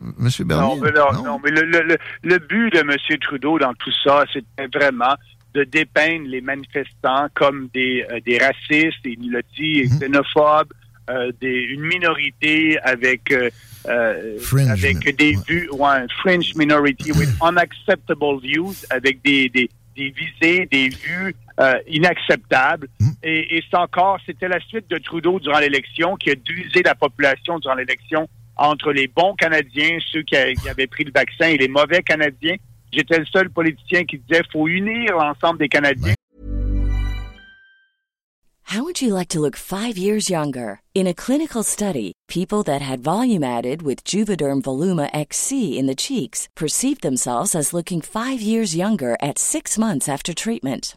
M. 0.00 0.28
Bernier? 0.46 0.76
Non, 0.76 0.76
mais, 0.82 0.90
non, 0.90 1.22
non, 1.24 1.40
mais 1.44 1.50
le, 1.50 1.62
le, 1.62 1.82
le, 1.82 1.96
le 2.22 2.38
but 2.38 2.72
de 2.74 2.78
M. 2.80 2.90
Trudeau 3.20 3.58
dans 3.58 3.74
tout 3.74 3.92
ça, 4.04 4.24
c'était 4.32 4.66
vraiment 4.78 5.14
de 5.54 5.64
dépeindre 5.64 6.26
les 6.26 6.40
manifestants 6.40 7.28
comme 7.34 7.68
des, 7.72 8.04
euh, 8.10 8.20
des 8.26 8.38
racistes, 8.38 9.04
et 9.04 9.16
il 9.20 9.30
l'a 9.32 9.40
dit, 9.56 9.82
xénophobes, 9.82 10.72
euh, 11.10 11.32
des, 11.40 11.62
une 11.70 11.82
minorité 11.82 12.78
avec, 12.80 13.30
euh, 13.32 13.48
euh, 13.88 14.36
avec 14.68 15.16
des 15.16 15.36
ouais. 15.36 15.42
vues, 15.48 15.68
ouais, 15.72 16.06
fringe 16.20 16.54
minority 16.56 17.12
with 17.12 17.30
unacceptable 17.42 18.40
views, 18.42 18.74
avec 18.90 19.22
des, 19.24 19.48
des, 19.48 19.70
des 19.96 20.10
visées, 20.10 20.68
des 20.70 20.88
vues 20.90 21.34
euh, 21.60 21.74
inacceptables. 21.88 22.88
Mhm. 23.00 23.12
Et, 23.22 23.56
et 23.56 23.64
c'est 23.70 23.76
encore, 23.76 24.18
c'était 24.26 24.48
la 24.48 24.60
suite 24.60 24.88
de 24.90 24.98
Trudeau 24.98 25.40
durant 25.40 25.60
l'élection 25.60 26.16
qui 26.16 26.30
a 26.30 26.34
divisé 26.34 26.82
la 26.84 26.94
population 26.94 27.58
durant 27.58 27.74
l'élection 27.74 28.28
entre 28.58 28.92
les 28.92 29.06
bons 29.06 29.34
Canadiens, 29.36 29.98
ceux 30.12 30.22
qui, 30.22 30.36
a- 30.36 30.54
qui 30.54 30.68
avaient 30.68 30.86
pris 30.86 31.04
le 31.04 31.12
vaccin, 31.12 31.48
et 31.48 31.56
les 31.56 31.68
mauvais 31.68 32.02
Canadiens. 32.02 32.56
J'étais 32.92 33.18
le 33.18 33.26
seul 33.26 33.50
politicien 33.50 34.04
qui 34.04 34.18
disait 34.18 34.42
faut 34.52 34.66
unir 34.68 35.16
l'ensemble 35.16 35.58
des 35.58 35.68
Canadiens. 35.68 36.14
How 38.70 38.82
would 38.82 39.00
you 39.00 39.14
like 39.14 39.28
to 39.28 39.40
look 39.40 39.56
five 39.56 39.96
years 39.96 40.28
younger? 40.28 40.80
In 40.94 41.06
a 41.06 41.14
clinical 41.14 41.62
study, 41.62 42.12
people 42.28 42.62
that 42.64 42.82
had 42.82 43.00
volume 43.00 43.42
added 43.42 43.80
with 43.80 44.04
Juvederm 44.04 44.60
Voluma 44.60 45.08
XC 45.14 45.78
in 45.78 45.86
the 45.86 45.94
cheeks 45.94 46.48
perceived 46.54 47.00
themselves 47.02 47.54
as 47.54 47.72
looking 47.72 48.02
five 48.02 48.42
years 48.42 48.76
younger 48.76 49.16
at 49.22 49.38
six 49.38 49.78
months 49.78 50.06
after 50.06 50.34
treatment. 50.34 50.96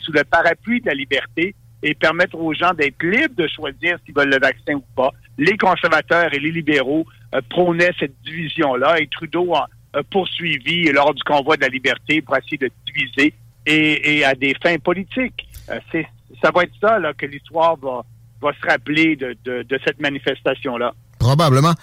Sous 0.00 0.12
le 0.12 0.24
parapluie 0.24 0.80
de 0.80 0.86
la 0.86 0.94
liberté 0.94 1.54
et 1.82 1.94
permettre 1.94 2.36
aux 2.36 2.54
gens 2.54 2.72
d'être 2.74 3.02
libres 3.02 3.34
de 3.36 3.48
choisir 3.48 3.98
s'ils 4.04 4.14
veulent 4.14 4.30
le 4.30 4.38
vaccin 4.38 4.74
ou 4.74 4.84
pas. 4.94 5.10
Les 5.38 5.56
conservateurs 5.56 6.32
et 6.32 6.38
les 6.38 6.52
libéraux 6.52 7.04
euh, 7.34 7.40
prônaient 7.50 7.92
cette 7.98 8.14
division-là 8.24 9.00
et 9.00 9.08
Trudeau 9.08 9.54
a, 9.54 9.68
poursuivi 10.10 10.84
lors 10.90 11.12
du 11.12 11.22
convoi 11.22 11.56
de 11.56 11.62
la 11.62 11.68
liberté 11.68 12.22
pour 12.22 12.34
essayer 12.34 12.56
de 12.56 12.70
diviser 12.86 13.34
et, 13.66 14.24
à 14.24 14.34
des 14.34 14.56
fins 14.62 14.78
politiques. 14.78 15.46
Euh, 15.68 15.78
ça 16.42 16.50
va 16.50 16.62
être 16.62 16.72
ça 16.80 16.98
que 17.12 17.26
l'histoire 17.26 17.76
va, 17.76 18.02
se 18.40 18.66
rappeler 18.66 19.16
de 19.16 19.80
cette 19.84 20.00
manifestation-là. 20.00 20.94
Probablement. 21.18 21.74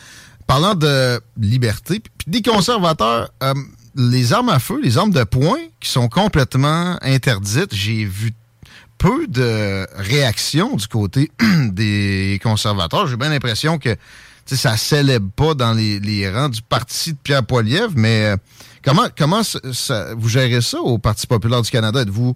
Parlant 0.50 0.74
de 0.74 1.22
liberté, 1.38 2.00
puis 2.00 2.26
des 2.26 2.42
conservateurs, 2.42 3.30
euh, 3.44 3.54
les 3.96 4.34
armes 4.34 4.50
à 4.50 4.60
feu, 4.60 4.80
les 4.82 4.98
armes 4.98 5.12
de 5.12 5.24
poing 5.24 5.58
qui 5.80 5.90
sont 5.90 6.08
complètement 6.10 6.98
interdites, 7.02 7.74
j'ai 7.74 8.06
vu 8.06 8.32
peu 8.98 9.28
de 9.28 9.86
réactions 9.96 10.76
du 10.76 10.88
côté 10.88 11.32
des 11.72 12.40
conservateurs. 12.44 13.08
J'ai 13.08 13.16
bien 13.18 13.30
l'impression 13.30 13.78
que 13.80 13.96
ça 14.46 14.76
célèbre 14.78 15.30
pas 15.36 15.54
dans 15.54 15.74
les, 15.74 16.00
les 16.00 16.30
rangs 16.30 16.50
du 16.50 16.62
parti 16.62 17.14
de 17.14 17.18
Pierre 17.24 17.46
Poilievre, 17.46 17.94
mais 17.96 18.26
euh, 18.26 18.36
comment 18.84 19.04
comment 19.18 19.44
ça, 19.44 19.60
ça- 19.74 20.14
vous 20.16 20.28
gérez 20.28 20.62
ça 20.62 20.80
au 20.82 20.98
Parti 20.98 21.28
populaire 21.28 21.62
du 21.62 21.70
Canada? 21.70 22.02
Êtes-vous 22.02 22.36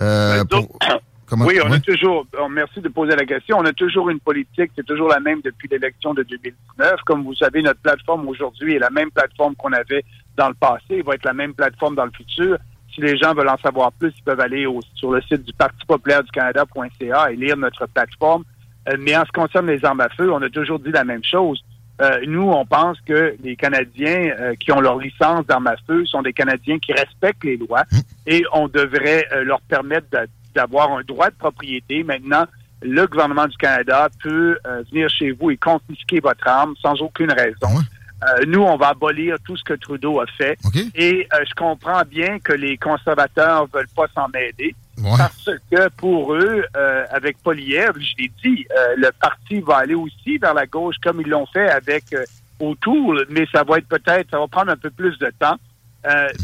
euh, 0.00 0.44
Ben, 0.44 0.44
pour- 0.44 0.78
comment- 1.26 1.46
Oui, 1.46 1.58
on 1.64 1.72
a 1.72 1.80
toujours, 1.80 2.26
oh, 2.38 2.48
merci 2.50 2.80
de 2.82 2.88
poser 2.88 3.16
la 3.16 3.24
question, 3.24 3.56
on 3.58 3.64
a 3.64 3.72
toujours 3.72 4.10
une 4.10 4.20
politique, 4.20 4.70
c'est 4.76 4.84
toujours 4.86 5.08
la 5.08 5.18
même 5.18 5.40
depuis 5.42 5.66
l'élection 5.70 6.12
de 6.12 6.22
2019. 6.24 7.00
Comme 7.06 7.24
vous 7.24 7.34
savez, 7.34 7.62
notre 7.62 7.80
plateforme 7.80 8.28
aujourd'hui 8.28 8.74
est 8.74 8.78
la 8.78 8.90
même 8.90 9.10
plateforme 9.10 9.54
qu'on 9.56 9.72
avait 9.72 10.04
dans 10.36 10.48
le 10.48 10.54
passé, 10.54 11.02
va 11.02 11.14
être 11.14 11.24
la 11.24 11.32
même 11.32 11.54
plateforme 11.54 11.94
dans 11.94 12.04
le 12.04 12.12
futur. 12.12 12.58
Si 12.94 13.00
les 13.00 13.16
gens 13.16 13.34
veulent 13.34 13.48
en 13.48 13.58
savoir 13.58 13.92
plus, 13.92 14.12
ils 14.16 14.22
peuvent 14.22 14.40
aller 14.40 14.66
sur 14.94 15.12
le 15.12 15.20
site 15.22 15.44
du 15.44 15.52
Parti 15.52 15.84
populaire 15.86 16.22
du 16.22 16.30
Canada.ca 16.30 17.30
et 17.30 17.36
lire 17.36 17.56
notre 17.56 17.86
plateforme. 17.86 18.44
Euh, 18.88 18.96
mais 18.98 19.16
en 19.16 19.20
ce 19.20 19.26
qui 19.26 19.32
concerne 19.32 19.66
les 19.66 19.84
armes 19.84 20.00
à 20.00 20.08
feu, 20.10 20.32
on 20.32 20.40
a 20.42 20.48
toujours 20.48 20.78
dit 20.78 20.90
la 20.90 21.04
même 21.04 21.24
chose. 21.24 21.62
Euh, 22.00 22.20
nous, 22.26 22.48
on 22.50 22.64
pense 22.66 23.00
que 23.00 23.34
les 23.42 23.56
Canadiens 23.56 24.30
euh, 24.38 24.54
qui 24.54 24.70
ont 24.70 24.80
leur 24.80 24.98
licence 24.98 25.46
d'armes 25.46 25.66
à 25.66 25.76
feu 25.86 26.04
sont 26.06 26.22
des 26.22 26.32
Canadiens 26.32 26.78
qui 26.78 26.92
respectent 26.92 27.44
les 27.44 27.56
lois 27.56 27.84
et 28.26 28.44
on 28.52 28.68
devrait 28.68 29.26
leur 29.44 29.60
permettre 29.62 30.06
d'avoir 30.54 30.92
un 30.92 31.02
droit 31.02 31.30
de 31.30 31.36
propriété. 31.36 32.02
Maintenant, 32.02 32.44
le 32.82 33.06
gouvernement 33.06 33.46
du 33.46 33.56
Canada 33.56 34.08
peut 34.22 34.58
venir 34.90 35.08
chez 35.08 35.32
vous 35.32 35.50
et 35.50 35.56
confisquer 35.56 36.20
votre 36.20 36.46
arme 36.46 36.74
sans 36.82 37.00
aucune 37.00 37.32
raison. 37.32 37.80
Euh, 38.22 38.44
nous, 38.46 38.62
on 38.62 38.76
va 38.76 38.88
abolir 38.88 39.36
tout 39.44 39.56
ce 39.56 39.64
que 39.64 39.74
Trudeau 39.74 40.20
a 40.20 40.26
fait. 40.26 40.58
OK? 40.64 40.76
Et 40.94 41.28
euh, 41.32 41.44
je 41.48 41.54
comprends 41.54 42.02
bien 42.08 42.38
que 42.38 42.52
les 42.52 42.78
conservateurs 42.78 43.66
veulent 43.72 43.88
pas 43.94 44.06
s'en 44.14 44.28
mêler. 44.28 44.74
Parce 45.18 45.50
que 45.70 45.88
pour 45.96 46.34
eux, 46.34 46.64
euh, 46.76 47.04
avec 47.10 47.38
Poliev, 47.42 47.92
je 47.96 48.14
l'ai 48.18 48.32
dit, 48.42 48.66
euh, 48.70 48.94
le 48.96 49.10
parti 49.20 49.60
va 49.60 49.78
aller 49.78 49.94
aussi 49.94 50.38
vers 50.38 50.54
la 50.54 50.66
gauche 50.66 50.96
comme 51.02 51.20
ils 51.20 51.28
l'ont 51.28 51.46
fait 51.46 51.68
avec 51.68 52.04
euh, 52.12 52.24
Autour, 52.58 53.20
mais 53.28 53.46
ça 53.52 53.64
va 53.64 53.76
être 53.76 53.86
peut-être, 53.86 54.30
ça 54.30 54.38
va 54.38 54.46
prendre 54.48 54.72
un 54.72 54.78
peu 54.78 54.88
plus 54.88 55.18
de 55.18 55.30
temps. 55.38 55.56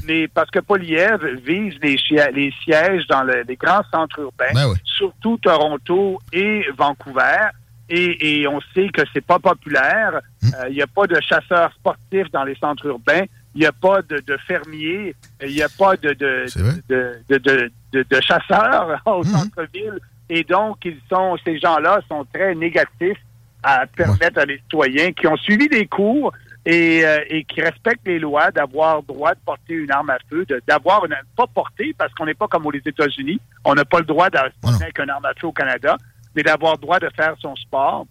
mais 0.06 0.28
parce 0.28 0.50
que 0.50 0.58
Poliev 0.58 1.24
vise 1.42 1.72
les, 1.80 1.96
les 2.34 2.52
sièges 2.62 3.06
dans 3.06 3.22
les 3.22 3.56
grands 3.56 3.80
centres 3.90 4.18
urbains, 4.18 4.52
ben 4.52 4.74
surtout 4.84 5.38
Toronto 5.38 6.20
et 6.30 6.66
Vancouver. 6.76 7.48
Et, 7.88 8.40
et 8.40 8.48
on 8.48 8.60
sait 8.74 8.88
que 8.88 9.02
c'est 9.12 9.24
pas 9.24 9.38
populaire. 9.38 10.20
Hmm. 10.42 10.50
Il 10.68 10.74
n'y 10.74 10.82
a 10.82 10.86
pas 10.86 11.06
de 11.06 11.20
chasseurs 11.20 11.72
sportifs 11.74 12.30
dans 12.32 12.44
les 12.44 12.54
centres 12.56 12.86
urbains. 12.86 13.24
Il 13.54 13.60
n'y 13.60 13.66
a 13.66 13.72
pas 13.72 14.00
de, 14.02 14.18
de 14.18 14.36
fermiers. 14.46 15.14
Il 15.42 15.54
n'y 15.54 15.62
a 15.62 15.68
pas 15.68 15.96
de, 15.96 16.12
de, 16.14 16.46
de, 17.28 17.70
de, 17.92 18.20
chasseurs 18.20 19.00
au 19.06 19.18
mhm. 19.18 19.24
centre-ville. 19.24 19.98
Et 20.30 20.44
donc, 20.44 20.78
ils 20.84 20.98
sont, 21.10 21.36
ces 21.44 21.58
gens-là 21.58 22.00
sont 22.08 22.24
très 22.32 22.54
négatifs 22.54 23.18
à 23.62 23.86
permettre 23.86 24.40
à 24.40 24.46
des 24.46 24.56
citoyens 24.58 25.12
qui 25.12 25.26
ont 25.26 25.36
suivi 25.36 25.68
des 25.68 25.86
cours 25.86 26.32
et, 26.64 27.04
euh, 27.04 27.18
et 27.28 27.44
qui 27.44 27.60
respectent 27.60 28.06
les 28.06 28.18
lois 28.18 28.50
d'avoir 28.50 29.02
droit 29.02 29.34
de 29.34 29.40
porter 29.44 29.74
une 29.74 29.90
arme 29.90 30.10
à 30.10 30.18
feu, 30.30 30.46
d'avoir 30.66 31.04
une 31.04 31.14
pas 31.36 31.46
porter 31.46 31.94
parce 31.96 32.12
qu'on 32.14 32.26
n'est 32.26 32.34
pas 32.34 32.48
comme 32.48 32.66
aux 32.66 32.72
États-Unis, 32.72 33.40
on 33.64 33.74
n'a 33.74 33.84
pas 33.84 33.98
le 33.98 34.04
droit 34.04 34.30
d'avoir 34.30 34.50
avec 34.80 34.98
une 34.98 35.10
arme 35.10 35.24
à 35.24 35.34
feu 35.34 35.48
au 35.48 35.52
Canada, 35.52 35.96
mais 36.34 36.42
d'avoir 36.42 36.72
le 36.74 36.78
droit 36.78 36.98
de 36.98 37.08
faire 37.16 37.34
son 37.40 37.54
sport. 37.56 38.06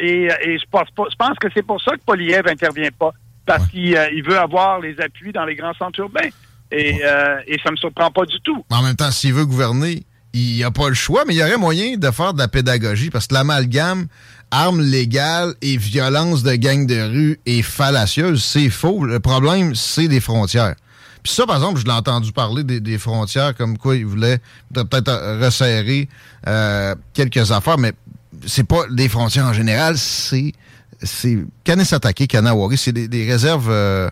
Et, 0.00 0.28
et 0.42 0.58
je 0.58 0.64
pense 0.70 0.88
je 0.96 1.16
pense 1.16 1.38
que 1.40 1.48
c'est 1.54 1.66
pour 1.66 1.80
ça 1.82 1.92
que 1.92 2.02
Poliev 2.04 2.46
intervient 2.46 2.90
pas 2.98 3.12
parce 3.46 3.66
qu'il 3.68 3.96
euh, 3.96 4.22
veut 4.26 4.38
avoir 4.38 4.80
les 4.80 5.00
appuis 5.00 5.32
dans 5.32 5.44
les 5.44 5.56
grands 5.56 5.74
centres 5.74 5.98
urbains. 6.00 6.28
Et, 6.70 7.00
euh, 7.02 7.40
et 7.46 7.58
ça 7.64 7.70
me 7.70 7.76
surprend 7.76 8.10
pas 8.10 8.26
du 8.26 8.38
tout. 8.42 8.62
En 8.70 8.82
même 8.82 8.94
temps, 8.94 9.10
s'il 9.10 9.32
veut 9.32 9.46
gouverner, 9.46 10.04
il 10.34 10.54
n'y 10.54 10.64
a 10.64 10.70
pas 10.70 10.88
le 10.88 10.94
choix, 10.94 11.24
mais 11.26 11.34
il 11.34 11.38
y 11.38 11.42
aurait 11.42 11.56
moyen 11.56 11.96
de 11.96 12.10
faire 12.10 12.34
de 12.34 12.38
la 12.38 12.48
pédagogie 12.48 13.08
parce 13.08 13.26
que 13.26 13.34
l'amalgame 13.34 14.06
armes 14.50 14.82
légales 14.82 15.54
et 15.62 15.76
violence 15.76 16.42
de 16.42 16.54
gang 16.54 16.86
de 16.86 17.00
rue 17.00 17.40
est 17.46 17.62
fallacieuse. 17.62 18.44
C'est 18.44 18.70
faux. 18.70 19.04
Le 19.04 19.20
problème, 19.20 19.74
c'est 19.74 20.08
des 20.08 20.20
frontières. 20.20 20.74
Puis 21.22 21.32
ça, 21.32 21.46
par 21.46 21.56
exemple, 21.56 21.80
je 21.80 21.84
l'ai 21.84 21.92
entendu 21.92 22.32
parler 22.32 22.64
des, 22.64 22.98
frontières, 22.98 23.54
comme 23.54 23.78
quoi 23.78 23.96
il 23.96 24.06
voulait 24.06 24.38
peut-être 24.72 25.40
resserrer 25.42 26.08
euh, 26.46 26.94
quelques 27.12 27.50
affaires, 27.52 27.78
mais 27.78 27.92
c'est 28.46 28.66
pas 28.66 28.86
des 28.90 29.08
frontières 29.08 29.46
en 29.46 29.52
général, 29.52 29.96
c'est 29.96 30.52
c'est 31.00 31.38
Kanesatake, 31.64 32.26
Kanawari, 32.26 32.76
c'est 32.76 32.92
des, 32.92 33.24
réserves 33.24 33.70
euh, 33.70 34.08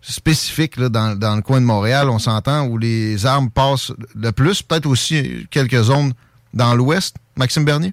spécifique 0.00 0.76
là, 0.76 0.88
dans, 0.88 1.36
le 1.36 1.42
coin 1.42 1.60
de 1.60 1.66
Montréal, 1.66 2.08
on 2.08 2.18
s'entend, 2.18 2.66
où 2.66 2.78
les 2.78 3.26
armes 3.26 3.50
passent 3.50 3.92
le 4.14 4.32
plus, 4.32 4.62
peut-être 4.62 4.86
aussi 4.86 5.46
quelques 5.50 5.82
zones 5.82 6.12
dans 6.54 6.74
l'ouest. 6.74 7.16
Maxime 7.36 7.64
Bernier? 7.64 7.92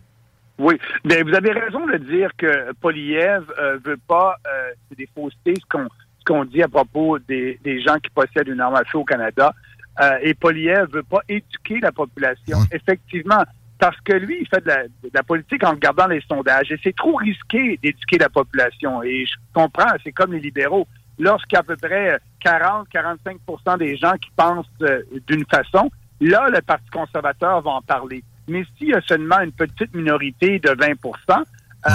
Oui, 0.58 0.78
mais 1.06 1.24
vous 1.24 1.34
avez 1.34 1.52
raison 1.52 1.86
de 1.86 1.98
dire 1.98 2.32
que 2.38 2.74
Poliev 2.82 3.44
euh, 3.58 3.78
veut 3.84 4.00
pas, 4.08 4.36
euh, 4.46 4.72
des 4.98 5.08
faussetés 5.16 5.54
ce 5.56 5.66
qu'on 5.70 5.88
qu'on 6.30 6.46
dit 6.46 6.62
à 6.62 6.68
propos 6.68 7.18
des, 7.18 7.60
des, 7.64 7.82
gens 7.82 7.98
qui 7.98 8.10
possèdent 8.12 8.48
une 8.48 8.62
arme 8.62 8.76
à 8.76 8.84
feu 8.86 9.00
au 9.00 9.04
Canada. 9.04 9.52
Euh, 10.00 10.18
et 10.22 10.36
Poliev 10.36 10.88
veut 10.94 11.04
pas 11.04 11.22
éduquer 11.28 11.80
la 11.82 11.92
population. 11.92 12.60
Effectivement, 12.72 13.44
parce 13.80 14.00
que 14.02 14.14
lui, 14.14 14.38
il 14.42 14.48
fait 14.48 14.62
de 14.62 14.68
la, 14.68 14.84
de 14.84 15.10
la, 15.12 15.24
politique 15.24 15.64
en 15.64 15.72
regardant 15.72 16.06
les 16.06 16.22
sondages. 16.22 16.72
Et 16.72 16.80
c'est 16.84 16.96
trop 16.96 17.16
risqué 17.16 17.80
d'éduquer 17.82 18.20
la 18.20 18.30
population. 18.30 19.02
Et 19.02 19.26
je 19.26 19.34
comprends, 19.54 19.90
c'est 20.04 20.12
comme 20.12 20.34
les 20.34 20.40
libéraux 20.40 20.88
lorsqu'il 21.18 21.56
y 21.56 21.58
a 21.58 21.62
à 21.62 21.64
peu 21.64 21.76
près 21.76 22.20
40-45 22.46 23.78
des 23.80 23.98
gens 23.98 24.14
qui 24.14 24.30
pensent 24.36 24.68
euh, 24.84 25.02
d'une 25.28 25.46
façon, 25.46 25.90
là, 26.22 26.48
le 26.50 26.62
Parti 26.62 26.90
conservateur 26.92 27.62
va 27.62 27.72
en 27.72 27.82
parler. 27.82 28.24
Mais 28.48 28.64
s'il 28.78 28.90
y 28.90 28.94
a 28.94 29.02
seulement 29.02 29.40
une 29.42 29.52
petite 29.52 29.94
minorité 29.96 30.60
de 30.60 30.70
20% 30.70 31.44
euh, 31.88 31.92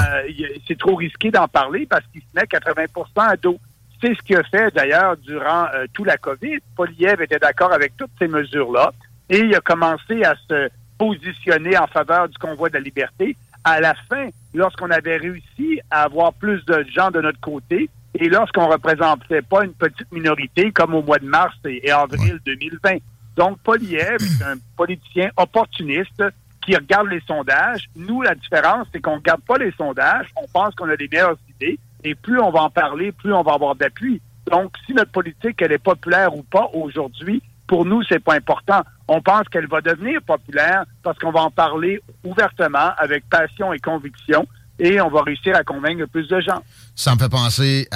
c'est 0.67 0.79
trop 0.79 0.95
risqué 0.95 1.31
d'en 1.31 1.47
parler 1.47 1.87
parce 1.87 2.05
qu'il 2.07 2.23
se 2.23 2.26
met 2.35 2.45
80% 2.45 2.88
à 3.17 3.37
dos. 3.37 3.59
C'est 4.04 4.14
ce 4.14 4.20
qu'il 4.20 4.37
a 4.37 4.42
fait 4.42 4.75
d'ailleurs 4.75 5.16
durant 5.16 5.64
euh, 5.74 5.87
tout 5.94 6.05
la 6.05 6.18
COVID. 6.18 6.59
Poliev 6.76 7.22
était 7.22 7.38
d'accord 7.38 7.72
avec 7.72 7.96
toutes 7.96 8.11
ces 8.18 8.29
mesures-là 8.29 8.92
et 9.31 9.38
il 9.38 9.55
a 9.55 9.61
commencé 9.61 10.22
à 10.24 10.35
se 10.46 10.68
positionner 10.98 11.79
en 11.79 11.87
faveur 11.87 12.29
du 12.29 12.37
convoi 12.37 12.68
de 12.68 12.74
la 12.74 12.81
liberté. 12.81 13.35
À 13.64 13.81
la 13.81 13.94
fin, 14.11 14.29
lorsqu'on 14.52 14.90
avait 14.90 15.16
réussi 15.16 15.81
à 15.90 16.02
avoir 16.02 16.35
plus 16.35 16.62
de 16.66 16.85
gens 16.94 17.11
de 17.11 17.22
notre 17.22 17.40
côté, 17.40 17.88
et 18.14 18.29
lorsqu'on 18.29 18.68
représentait 18.68 19.40
pas 19.40 19.64
une 19.64 19.72
petite 19.72 20.12
minorité 20.12 20.70
comme 20.70 20.94
au 20.94 21.02
mois 21.02 21.18
de 21.18 21.26
mars 21.26 21.57
et, 21.64 21.90
avril 21.90 22.38
2020. 22.44 22.98
Donc, 23.37 23.59
Poliev 23.61 24.18
est 24.20 24.44
un 24.44 24.57
politicien 24.76 25.31
opportuniste 25.38 26.22
qui 26.61 26.76
regarde 26.76 27.09
les 27.09 27.22
sondages. 27.26 27.88
Nous, 27.96 28.20
la 28.20 28.35
différence, 28.35 28.87
c'est 28.92 29.00
qu'on 29.00 29.12
ne 29.12 29.16
regarde 29.16 29.42
pas 29.42 29.57
les 29.57 29.72
sondages, 29.72 30.26
on 30.37 30.46
pense 30.52 30.74
qu'on 30.74 30.90
a 30.90 30.96
des 30.96 31.09
meilleures 31.09 31.38
idées, 31.57 31.79
et 32.05 32.14
plus 32.14 32.38
on 32.40 32.51
va 32.51 32.62
en 32.62 32.71
parler, 32.71 33.12
plus 33.12 33.33
on 33.33 33.43
va 33.43 33.55
avoir 33.55 33.75
d'appui. 33.75 34.21
Donc, 34.51 34.73
si 34.87 34.93
notre 34.93 35.11
politique, 35.11 35.61
elle 35.62 35.73
est 35.73 35.79
populaire 35.79 36.37
ou 36.37 36.43
pas 36.43 36.69
aujourd'hui, 36.75 37.43
pour 37.67 37.87
nous, 37.87 38.03
c'est 38.07 38.23
pas 38.23 38.35
important. 38.35 38.83
On 39.09 39.23
pense 39.23 39.49
qu'elle 39.49 39.67
va 39.67 39.81
devenir 39.81 40.21
populaire 40.23 40.85
parce 41.03 41.19
qu'on 41.19 41.33
va 41.33 41.40
en 41.40 41.51
parler 41.51 42.01
ouvertement, 42.23 42.90
avec 42.99 43.29
passion 43.31 43.73
et 43.73 43.79
conviction, 43.79 44.47
et 44.79 45.01
on 45.01 45.09
va 45.09 45.23
réussir 45.23 45.57
à 45.57 45.62
convaincre 45.62 46.05
plus 46.07 46.29
de 46.29 46.40
gens. 46.40 46.62
Ça 46.95 47.14
me 47.14 47.19
fait 47.19 47.29
penser 47.29 47.88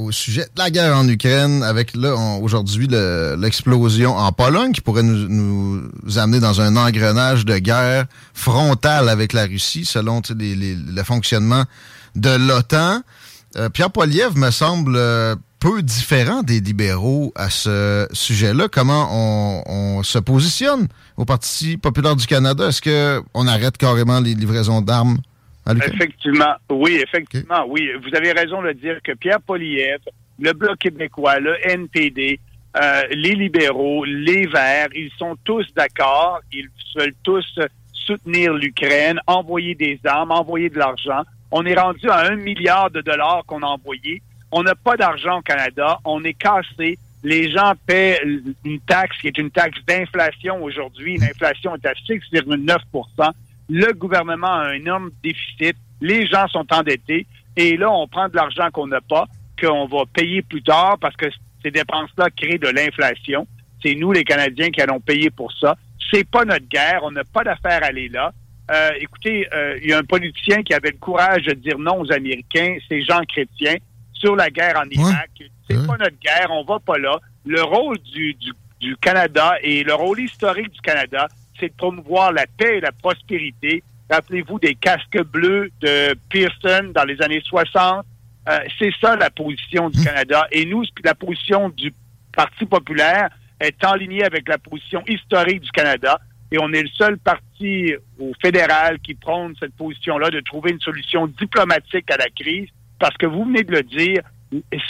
au 0.00 0.10
sujet 0.10 0.42
de 0.54 0.58
la 0.58 0.70
guerre 0.70 0.96
en 0.96 1.06
Ukraine, 1.06 1.62
avec 1.62 1.94
là 1.94 2.14
aujourd'hui 2.40 2.88
l'explosion 2.88 4.16
en 4.16 4.32
Pologne 4.32 4.72
qui 4.72 4.80
pourrait 4.80 5.02
nous, 5.04 5.82
amener 6.16 6.40
dans 6.40 6.60
un 6.60 6.76
engrenage 6.76 7.44
de 7.44 7.58
guerre 7.58 8.06
frontale 8.32 9.08
avec 9.08 9.32
la 9.32 9.44
Russie, 9.44 9.84
selon 9.84 10.22
le 10.30 11.02
fonctionnement 11.04 11.64
de 12.16 12.30
l'OTAN. 12.30 13.02
Euh, 13.56 13.68
Pierre 13.68 13.90
Poilievre 13.90 14.36
me 14.36 14.50
semble 14.50 14.94
euh, 14.96 15.36
peu 15.60 15.82
différent 15.82 16.42
des 16.42 16.60
libéraux 16.60 17.32
à 17.36 17.50
ce 17.50 18.08
sujet-là. 18.12 18.68
Comment 18.70 19.08
on, 19.12 19.62
on, 19.66 20.02
se 20.02 20.18
positionne 20.18 20.88
au 21.16 21.24
Parti 21.24 21.76
populaire 21.76 22.16
du 22.16 22.26
Canada? 22.26 22.68
Est-ce 22.68 22.82
qu'on 22.82 23.46
arrête 23.46 23.76
carrément 23.76 24.20
les 24.20 24.34
livraisons 24.34 24.80
d'armes 24.80 25.18
Effectivement, 25.66 26.54
oui, 26.70 27.00
effectivement, 27.02 27.64
oui. 27.68 27.88
Vous 28.02 28.14
avez 28.14 28.32
raison 28.32 28.60
de 28.62 28.72
dire 28.72 28.98
que 29.02 29.12
Pierre 29.12 29.40
Poliev, 29.40 30.00
le 30.38 30.52
Bloc 30.52 30.78
québécois, 30.78 31.40
le 31.40 31.56
NPD, 31.66 32.38
euh, 32.76 33.02
les 33.10 33.34
libéraux, 33.34 34.04
les 34.04 34.46
Verts, 34.46 34.88
ils 34.94 35.10
sont 35.18 35.36
tous 35.44 35.66
d'accord. 35.74 36.40
Ils 36.52 36.68
veulent 36.96 37.14
tous 37.22 37.58
soutenir 37.92 38.52
l'Ukraine, 38.52 39.18
envoyer 39.26 39.74
des 39.74 39.98
armes, 40.04 40.32
envoyer 40.32 40.68
de 40.68 40.78
l'argent. 40.78 41.22
On 41.56 41.64
est 41.64 41.78
rendu 41.78 42.10
à 42.10 42.26
un 42.30 42.36
milliard 42.36 42.90
de 42.90 43.00
dollars 43.00 43.44
qu'on 43.46 43.62
a 43.62 43.66
envoyé. 43.66 44.22
On 44.50 44.62
n'a 44.62 44.74
pas 44.74 44.96
d'argent 44.96 45.38
au 45.38 45.42
Canada. 45.42 45.98
On 46.04 46.22
est 46.24 46.34
cassé. 46.34 46.98
Les 47.22 47.50
gens 47.50 47.72
paient 47.86 48.20
une 48.64 48.80
taxe 48.80 49.16
qui 49.20 49.28
est 49.28 49.38
une 49.38 49.50
taxe 49.50 49.78
d'inflation 49.86 50.62
aujourd'hui. 50.62 51.16
L'inflation 51.16 51.74
est 51.76 51.86
à 51.86 51.92
6,9% 51.92 53.32
le 53.68 53.92
gouvernement 53.92 54.52
a 54.52 54.68
un 54.68 54.72
énorme 54.72 55.10
déficit, 55.22 55.76
les 56.00 56.26
gens 56.26 56.46
sont 56.48 56.66
endettés, 56.72 57.26
et 57.56 57.76
là, 57.76 57.90
on 57.90 58.06
prend 58.06 58.28
de 58.28 58.36
l'argent 58.36 58.68
qu'on 58.72 58.86
n'a 58.86 59.00
pas, 59.00 59.26
qu'on 59.60 59.86
va 59.86 60.04
payer 60.12 60.42
plus 60.42 60.62
tard 60.62 60.98
parce 61.00 61.16
que 61.16 61.26
ces 61.62 61.70
dépenses-là 61.70 62.28
créent 62.30 62.58
de 62.58 62.68
l'inflation. 62.68 63.46
C'est 63.82 63.94
nous, 63.94 64.12
les 64.12 64.24
Canadiens, 64.24 64.70
qui 64.70 64.80
allons 64.80 65.00
payer 65.00 65.30
pour 65.30 65.52
ça. 65.52 65.76
C'est 66.10 66.28
pas 66.28 66.44
notre 66.44 66.66
guerre, 66.66 67.00
on 67.04 67.10
n'a 67.10 67.24
pas 67.24 67.44
d'affaire 67.44 67.82
à 67.82 67.86
aller 67.86 68.08
là. 68.08 68.32
Euh, 68.70 68.90
écoutez, 68.98 69.46
euh, 69.52 69.78
il 69.82 69.90
y 69.90 69.92
a 69.92 69.98
un 69.98 70.04
politicien 70.04 70.62
qui 70.62 70.72
avait 70.72 70.90
le 70.90 70.98
courage 70.98 71.42
de 71.42 71.52
dire 71.52 71.78
non 71.78 72.00
aux 72.00 72.12
Américains, 72.12 72.76
c'est 72.88 73.02
Jean 73.02 73.22
Chrétien, 73.28 73.76
sur 74.12 74.36
la 74.36 74.48
guerre 74.48 74.78
en 74.78 74.88
Irak. 74.90 75.30
C'est 75.68 75.86
pas 75.86 75.96
notre 75.98 76.18
guerre, 76.18 76.48
on 76.50 76.64
va 76.64 76.78
pas 76.78 76.98
là. 76.98 77.18
Le 77.44 77.62
rôle 77.62 77.98
du, 77.98 78.34
du, 78.34 78.52
du 78.80 78.96
Canada 78.96 79.54
et 79.62 79.84
le 79.84 79.94
rôle 79.94 80.20
historique 80.20 80.70
du 80.70 80.80
Canada, 80.80 81.28
c'est 81.60 81.68
de 81.68 81.74
promouvoir 81.74 82.32
la 82.32 82.46
paix 82.46 82.78
et 82.78 82.80
la 82.80 82.92
prospérité. 82.92 83.82
Rappelez-vous 84.10 84.58
des 84.58 84.74
casques 84.74 85.22
bleus 85.24 85.70
de 85.80 86.14
Pearson 86.30 86.90
dans 86.94 87.04
les 87.04 87.20
années 87.22 87.42
60. 87.44 88.04
Euh, 88.48 88.58
c'est 88.78 88.92
ça 89.00 89.16
la 89.16 89.30
position 89.30 89.90
du 89.90 90.00
mmh. 90.00 90.04
Canada. 90.04 90.46
Et 90.52 90.64
nous, 90.64 90.84
la 91.02 91.14
position 91.14 91.68
du 91.70 91.92
Parti 92.34 92.66
populaire 92.66 93.30
est 93.60 93.84
en 93.84 93.94
ligne 93.94 94.22
avec 94.24 94.48
la 94.48 94.58
position 94.58 95.02
historique 95.06 95.60
du 95.60 95.70
Canada. 95.70 96.20
Et 96.54 96.58
on 96.60 96.72
est 96.72 96.82
le 96.82 96.88
seul 96.90 97.18
parti 97.18 97.94
au 98.16 98.30
fédéral 98.40 99.00
qui 99.00 99.14
prône 99.14 99.56
cette 99.58 99.74
position-là 99.74 100.30
de 100.30 100.38
trouver 100.38 100.70
une 100.70 100.78
solution 100.78 101.26
diplomatique 101.26 102.08
à 102.12 102.16
la 102.16 102.28
crise. 102.28 102.68
Parce 103.00 103.16
que 103.16 103.26
vous 103.26 103.44
venez 103.44 103.64
de 103.64 103.72
le 103.72 103.82
dire, 103.82 104.22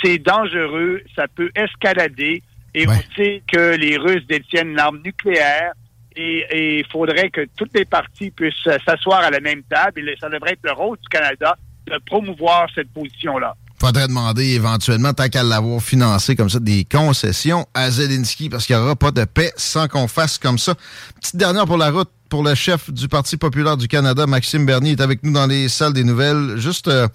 c'est 0.03 0.19
dangereux, 0.19 1.01
ça 1.17 1.27
peut 1.27 1.51
escalader. 1.55 2.43
Et 2.75 2.87
on 2.87 2.93
sait 3.17 3.43
que 3.51 3.77
les 3.77 3.97
Russes 3.97 4.27
détiennent 4.27 4.75
l'arme 4.75 5.01
nucléaire 5.03 5.73
et 6.15 6.81
il 6.81 6.87
faudrait 6.93 7.31
que 7.31 7.47
toutes 7.57 7.73
les 7.75 7.87
parties 7.87 8.31
puissent 8.31 8.69
s'asseoir 8.85 9.21
à 9.21 9.31
la 9.31 9.41
même 9.41 9.63
table. 9.63 10.07
Et 10.07 10.17
ça 10.21 10.29
devrait 10.29 10.53
être 10.53 10.65
le 10.65 10.73
rôle 10.73 10.99
du 10.99 11.09
Canada 11.09 11.57
de 11.87 11.97
promouvoir 12.05 12.69
cette 12.75 12.93
position-là. 12.93 13.55
Faudrait 13.79 14.09
demander 14.09 14.45
éventuellement, 14.51 15.13
tant 15.13 15.29
qu'à 15.29 15.43
l'avoir 15.43 15.83
financé 15.83 16.37
comme 16.37 16.51
ça, 16.51 16.59
des 16.59 16.85
concessions 16.85 17.67
à 17.75 17.91
Zelensky, 17.91 18.49
parce 18.49 18.67
qu'il 18.67 18.77
n'y 18.77 18.83
aura 18.83 18.97
pas 18.97 19.11
de 19.11 19.25
paix 19.25 19.53
sans 19.57 19.89
qu'on 19.89 20.09
fasse 20.09 20.39
comme 20.39 20.59
ça. 20.59 20.75
Petite 21.21 21.37
dernière 21.37 21.67
pour 21.67 21.77
la 21.77 21.91
route, 21.91 22.11
pour 22.35 22.43
le 22.43 22.57
chef 22.57 22.91
du 22.91 23.07
Parti 23.07 23.37
populaire 23.37 23.77
du 23.77 23.87
Canada, 23.87 24.27
Maxime 24.27 24.67
Bernier, 24.67 24.91
est 24.91 25.01
avec 25.01 25.23
nous 25.23 25.31
dans 25.31 25.47
les 25.47 25.69
salles 25.69 25.93
des 25.93 26.03
nouvelles. 26.03 26.57
Juste 26.57 26.89
euh, 26.89 27.07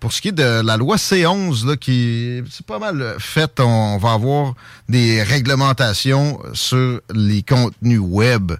pour 0.00 0.14
ce 0.14 0.22
qui 0.22 0.28
est 0.28 0.32
de 0.32 0.62
la 0.64 0.78
loi 0.78 0.96
C11, 0.96 1.66
là, 1.66 1.76
qui 1.76 2.40
c'est 2.50 2.64
pas 2.64 2.78
mal 2.78 3.16
fait, 3.18 3.60
on 3.60 3.98
va 3.98 4.12
avoir 4.12 4.54
des 4.88 5.22
réglementations 5.22 6.40
sur 6.54 7.02
les 7.12 7.42
contenus 7.42 8.00
web. 8.00 8.52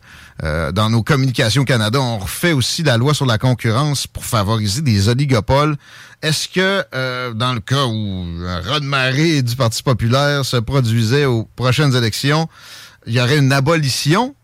Euh, 0.42 0.70
dans 0.70 0.90
nos 0.90 1.03
communications 1.03 1.64
Canada, 1.64 1.98
on 1.98 2.18
refait 2.18 2.53
aussi 2.53 2.83
la 2.83 2.98
loi 2.98 3.14
sur 3.14 3.25
la 3.25 3.38
concurrence 3.38 4.07
pour 4.07 4.27
favoriser 4.27 4.83
des 4.83 5.09
oligopoles. 5.09 5.77
Est-ce 6.20 6.46
que, 6.46 6.85
euh, 6.94 7.33
dans 7.33 7.55
le 7.55 7.61
cas 7.61 7.87
où 7.87 8.27
un 8.46 8.61
raz 8.61 8.81
de 8.81 8.85
marée 8.85 9.40
du 9.40 9.57
Parti 9.57 9.83
populaire 9.83 10.44
se 10.44 10.59
produisait 10.59 11.25
aux 11.25 11.48
prochaines 11.57 11.96
élections, 11.96 12.51
il 13.07 13.14
y 13.14 13.20
aurait 13.20 13.38
une 13.38 13.51
abolition 13.51 14.35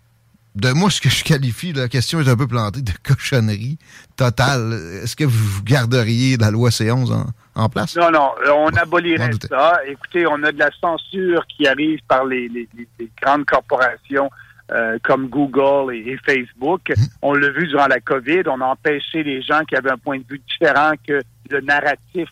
de 0.58 0.72
moi, 0.72 0.90
ce 0.90 1.00
que 1.00 1.08
je 1.08 1.22
qualifie, 1.22 1.72
la 1.72 1.88
question 1.88 2.20
est 2.20 2.28
un 2.28 2.36
peu 2.36 2.46
plantée, 2.46 2.82
de 2.82 2.92
cochonnerie 3.06 3.78
totale. 4.16 4.72
Est-ce 5.02 5.14
que 5.14 5.24
vous 5.24 5.62
garderiez 5.62 6.36
la 6.36 6.50
loi 6.50 6.70
C11 6.70 7.24
en, 7.54 7.68
place? 7.68 7.96
Non, 7.96 8.10
non, 8.10 8.30
on 8.54 8.68
abolirait 8.68 9.30
ça. 9.48 9.78
Écoutez, 9.86 10.26
on 10.26 10.42
a 10.42 10.52
de 10.52 10.58
la 10.58 10.70
censure 10.80 11.46
qui 11.46 11.66
arrive 11.66 12.00
par 12.08 12.24
les, 12.24 12.68
grandes 13.22 13.44
corporations 13.44 14.30
euh, 14.72 14.98
comme 15.02 15.28
Google 15.28 15.94
et, 15.94 16.18
Facebook. 16.26 16.92
Hum. 16.96 17.04
On 17.22 17.34
l'a 17.34 17.50
vu 17.50 17.68
durant 17.68 17.86
la 17.86 18.00
COVID, 18.00 18.42
on 18.46 18.60
a 18.60 18.66
empêché 18.66 19.22
les 19.22 19.42
gens 19.42 19.60
qui 19.64 19.76
avaient 19.76 19.92
un 19.92 19.98
point 19.98 20.18
de 20.18 20.24
vue 20.28 20.40
différent 20.50 20.92
que 21.06 21.22
le 21.50 21.60
narratif 21.60 22.28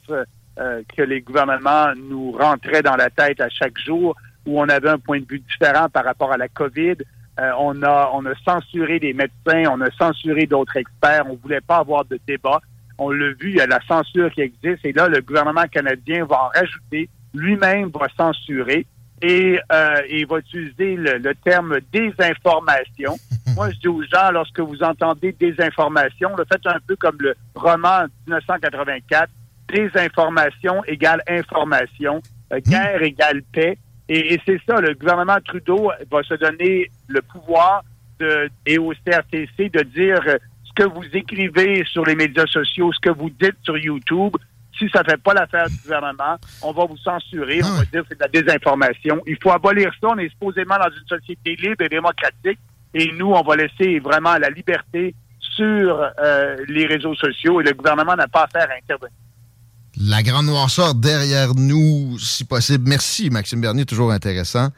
euh, 0.59 0.83
que 0.97 1.03
les 1.03 1.21
gouvernements 1.21 1.93
nous 1.97 2.33
rentraient 2.33 2.83
dans 2.83 2.97
la 2.97 3.11
tête 3.11 3.41
à 3.41 3.49
chaque 3.51 3.79
jour, 3.79 4.17
où 4.47 4.59
on 4.59 4.69
avait 4.69 4.89
un 4.89 4.99
point 4.99 5.21
de 5.21 5.27
vue 5.29 5.41
différent 5.41 5.89
par 5.91 6.05
rapport 6.05 6.33
à 6.33 6.39
la 6.39 6.49
COVID. 6.49 6.97
Euh, 7.38 7.51
on 7.59 7.83
a 7.83 8.11
on 8.14 8.25
a 8.27 8.35
censuré 8.44 8.99
des 8.99 9.12
médecins, 9.12 9.70
on 9.70 9.81
a 9.81 9.90
censuré 9.99 10.46
d'autres 10.46 10.77
experts. 10.77 11.25
On 11.29 11.37
voulait 11.37 11.61
pas 11.61 11.79
avoir 11.79 12.05
de 12.05 12.18
débat. 12.27 12.61
On 12.99 13.11
l'a 13.11 13.33
vu, 13.33 13.51
il 13.51 13.57
y 13.57 13.61
a 13.61 13.66
la 13.66 13.81
censure 13.87 14.31
qui 14.33 14.40
existe. 14.40 14.85
Et 14.85 14.92
là, 14.92 15.09
le 15.09 15.20
gouvernement 15.20 15.64
canadien 15.70 16.25
va 16.25 16.44
en 16.44 16.49
rajouter. 16.49 17.11
Lui-même 17.35 17.90
va 17.90 18.09
censurer 18.16 18.87
et 19.22 19.59
euh, 19.72 20.03
il 20.11 20.27
va 20.27 20.38
utiliser 20.38 20.96
le, 20.96 21.35
terme 21.44 21.79
désinformation. 21.92 23.16
Moi, 23.57 23.70
je 23.70 23.79
dis 23.79 23.88
aux 23.88 24.03
gens, 24.03 24.31
lorsque 24.31 24.61
vous 24.61 24.83
entendez 24.83 25.33
désinformation, 25.33 26.31
le 26.37 26.44
faites 26.51 26.66
un 26.66 26.79
peu 26.87 26.96
comme 26.96 27.16
le 27.20 27.35
roman 27.55 28.05
1984, 28.27 29.31
désinformation 29.68 30.85
égale 30.85 31.22
information, 31.29 32.20
euh, 32.53 32.61
guerre 32.61 33.03
égale 33.03 33.42
paix. 33.53 33.79
Et, 34.09 34.38
c'est 34.47 34.61
ça, 34.66 34.81
le 34.81 34.95
gouvernement 34.95 35.38
Trudeau 35.45 35.90
va 36.11 36.23
se 36.23 36.35
donner 36.35 36.90
le 37.09 37.23
pouvoir 37.23 37.83
de, 38.21 38.49
et 38.64 38.79
au 38.79 38.92
CRTC 39.05 39.69
de 39.69 39.83
dire 39.83 40.23
ce 40.64 40.73
que 40.75 40.85
vous 40.85 41.05
écrivez 41.12 41.85
sur 41.85 42.05
les 42.05 42.14
médias 42.14 42.47
sociaux, 42.47 42.92
ce 42.92 43.01
que 43.01 43.11
vous 43.11 43.31
dites 43.31 43.57
sur 43.62 43.77
YouTube. 43.77 44.37
Si 44.79 44.88
ça 44.90 45.03
ne 45.03 45.11
fait 45.11 45.23
pas 45.23 45.33
l'affaire 45.33 45.69
du 45.69 45.77
gouvernement, 45.83 46.37
on 46.62 46.73
va 46.73 46.85
vous 46.85 46.99
censurer, 46.99 47.61
on 47.64 47.79
va 47.79 47.85
dire 47.87 48.03
que 48.03 48.09
c'est 48.11 48.19
de 48.19 48.21
la 48.21 48.29
désinformation. 48.29 49.23
Il 49.27 49.38
faut 49.42 49.51
abolir 49.51 49.90
ça. 50.01 50.09
On 50.09 50.19
est 50.19 50.29
supposément 50.29 50.77
dans 50.77 50.90
une 50.90 51.09
société 51.09 51.57
libre 51.57 51.83
et 51.83 51.88
démocratique. 51.88 52.59
Et 52.92 53.11
nous, 53.12 53.33
on 53.33 53.42
va 53.42 53.57
laisser 53.57 53.99
vraiment 54.01 54.37
la 54.37 54.51
liberté 54.51 55.14
sur 55.40 56.12
euh, 56.23 56.57
les 56.69 56.87
réseaux 56.87 57.14
sociaux 57.14 57.61
et 57.61 57.64
le 57.64 57.73
gouvernement 57.73 58.14
n'a 58.14 58.29
pas 58.29 58.45
à 58.45 58.47
faire 58.49 58.69
intervenir 58.71 59.16
la 60.01 60.23
grande 60.23 60.47
noirceur 60.47 60.95
derrière 60.95 61.55
nous, 61.55 62.19
si 62.19 62.45
possible. 62.45 62.85
Merci, 62.89 63.31
Maxime 63.31 63.61
Bernier, 63.61 63.85
toujours 63.85 64.13
intéressant. 64.13 64.69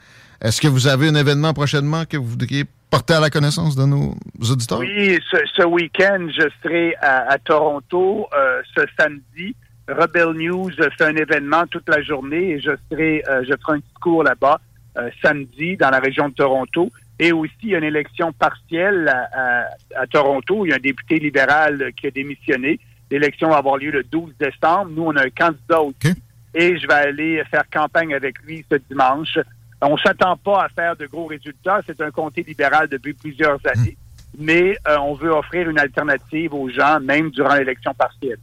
Est-ce 0.40 0.61
que 0.61 0.68
vous 0.68 0.87
avez 0.87 1.09
un 1.09 1.14
événement 1.14 1.52
prochainement 1.52 2.04
que 2.04 2.16
vous 2.16 2.24
voudriez 2.26 2.64
porter 2.90 3.14
à 3.14 3.20
la 3.20 3.31
connaissance 3.31 3.74
de 3.74 3.85
nos 3.85 4.14
auditeurs? 4.50 4.78
Oui, 4.78 5.18
ce, 5.31 5.64
week-end, 5.64 6.28
je 6.28 6.48
serai 6.62 6.94
à, 7.00 7.37
Toronto 7.38 8.28
euh, 8.33 8.62
ce 8.76 8.83
samedi. 8.98 9.57
Rebel 9.88 10.35
News 10.35 10.70
fait 10.76 11.04
un 11.04 11.16
événement 11.16 11.66
toute 11.66 11.88
la 11.88 12.02
journée 12.02 12.50
et 12.50 12.61
je 12.61 12.70
serai, 12.90 13.24
euh, 13.28 13.42
je 13.42 13.54
ferai 13.61 13.78
un 13.78 13.78
discours 13.78 14.22
là-bas 14.22 14.61
euh, 14.98 15.11
samedi 15.22 15.76
dans 15.76 15.90
la 15.90 15.98
région 15.98 16.28
de 16.28 16.35
Toronto. 16.35 16.90
Et 17.18 17.33
aussi, 17.33 17.54
il 17.64 17.70
y 17.70 17.74
a 17.74 17.78
une 17.78 17.85
élection 17.85 18.33
partielle 18.33 19.09
à, 19.09 19.64
à 19.96 20.07
Toronto. 20.07 20.64
Il 20.64 20.68
y 20.68 20.72
a 20.72 20.76
un 20.76 20.78
député 20.81 21.18
libéral 21.18 21.92
qui 21.96 22.07
a 22.07 22.11
démissionné. 22.12 22.78
L'élection 23.10 23.50
va 23.50 23.58
avoir 23.58 23.76
lieu 23.76 23.90
le 23.90 24.02
12 24.04 24.32
décembre. 24.38 24.90
Nous, 24.90 25.02
on 25.02 25.16
a 25.16 25.24
un 25.24 25.30
candidat 25.30 25.80
aussi. 25.80 26.14
Et 26.54 26.78
je 26.78 26.86
vais 26.86 26.94
aller 26.94 27.42
faire 27.50 27.64
campagne 27.70 28.14
avec 28.14 28.38
lui 28.42 28.64
ce 28.70 28.76
dimanche. 28.88 29.38
On 29.80 29.94
ne 29.94 29.98
s'attend 29.98 30.36
pas 30.36 30.64
à 30.64 30.68
faire 30.68 30.96
de 30.96 31.06
gros 31.06 31.26
résultats. 31.26 31.80
C'est 31.86 32.00
un 32.00 32.10
comté 32.10 32.42
libéral 32.42 32.88
depuis 32.88 33.14
plusieurs 33.14 33.58
hmm. 33.58 33.78
années. 33.78 33.96
Mais 34.38 34.76
euh, 34.86 34.98
on 34.98 35.14
veut 35.14 35.32
offrir 35.32 35.68
une 35.68 35.78
alternative 35.78 36.52
aux 36.52 36.68
gens, 36.68 37.00
même 37.00 37.30
durant 37.30 37.54
l'élection 37.54 37.94
partielle. 37.94 38.38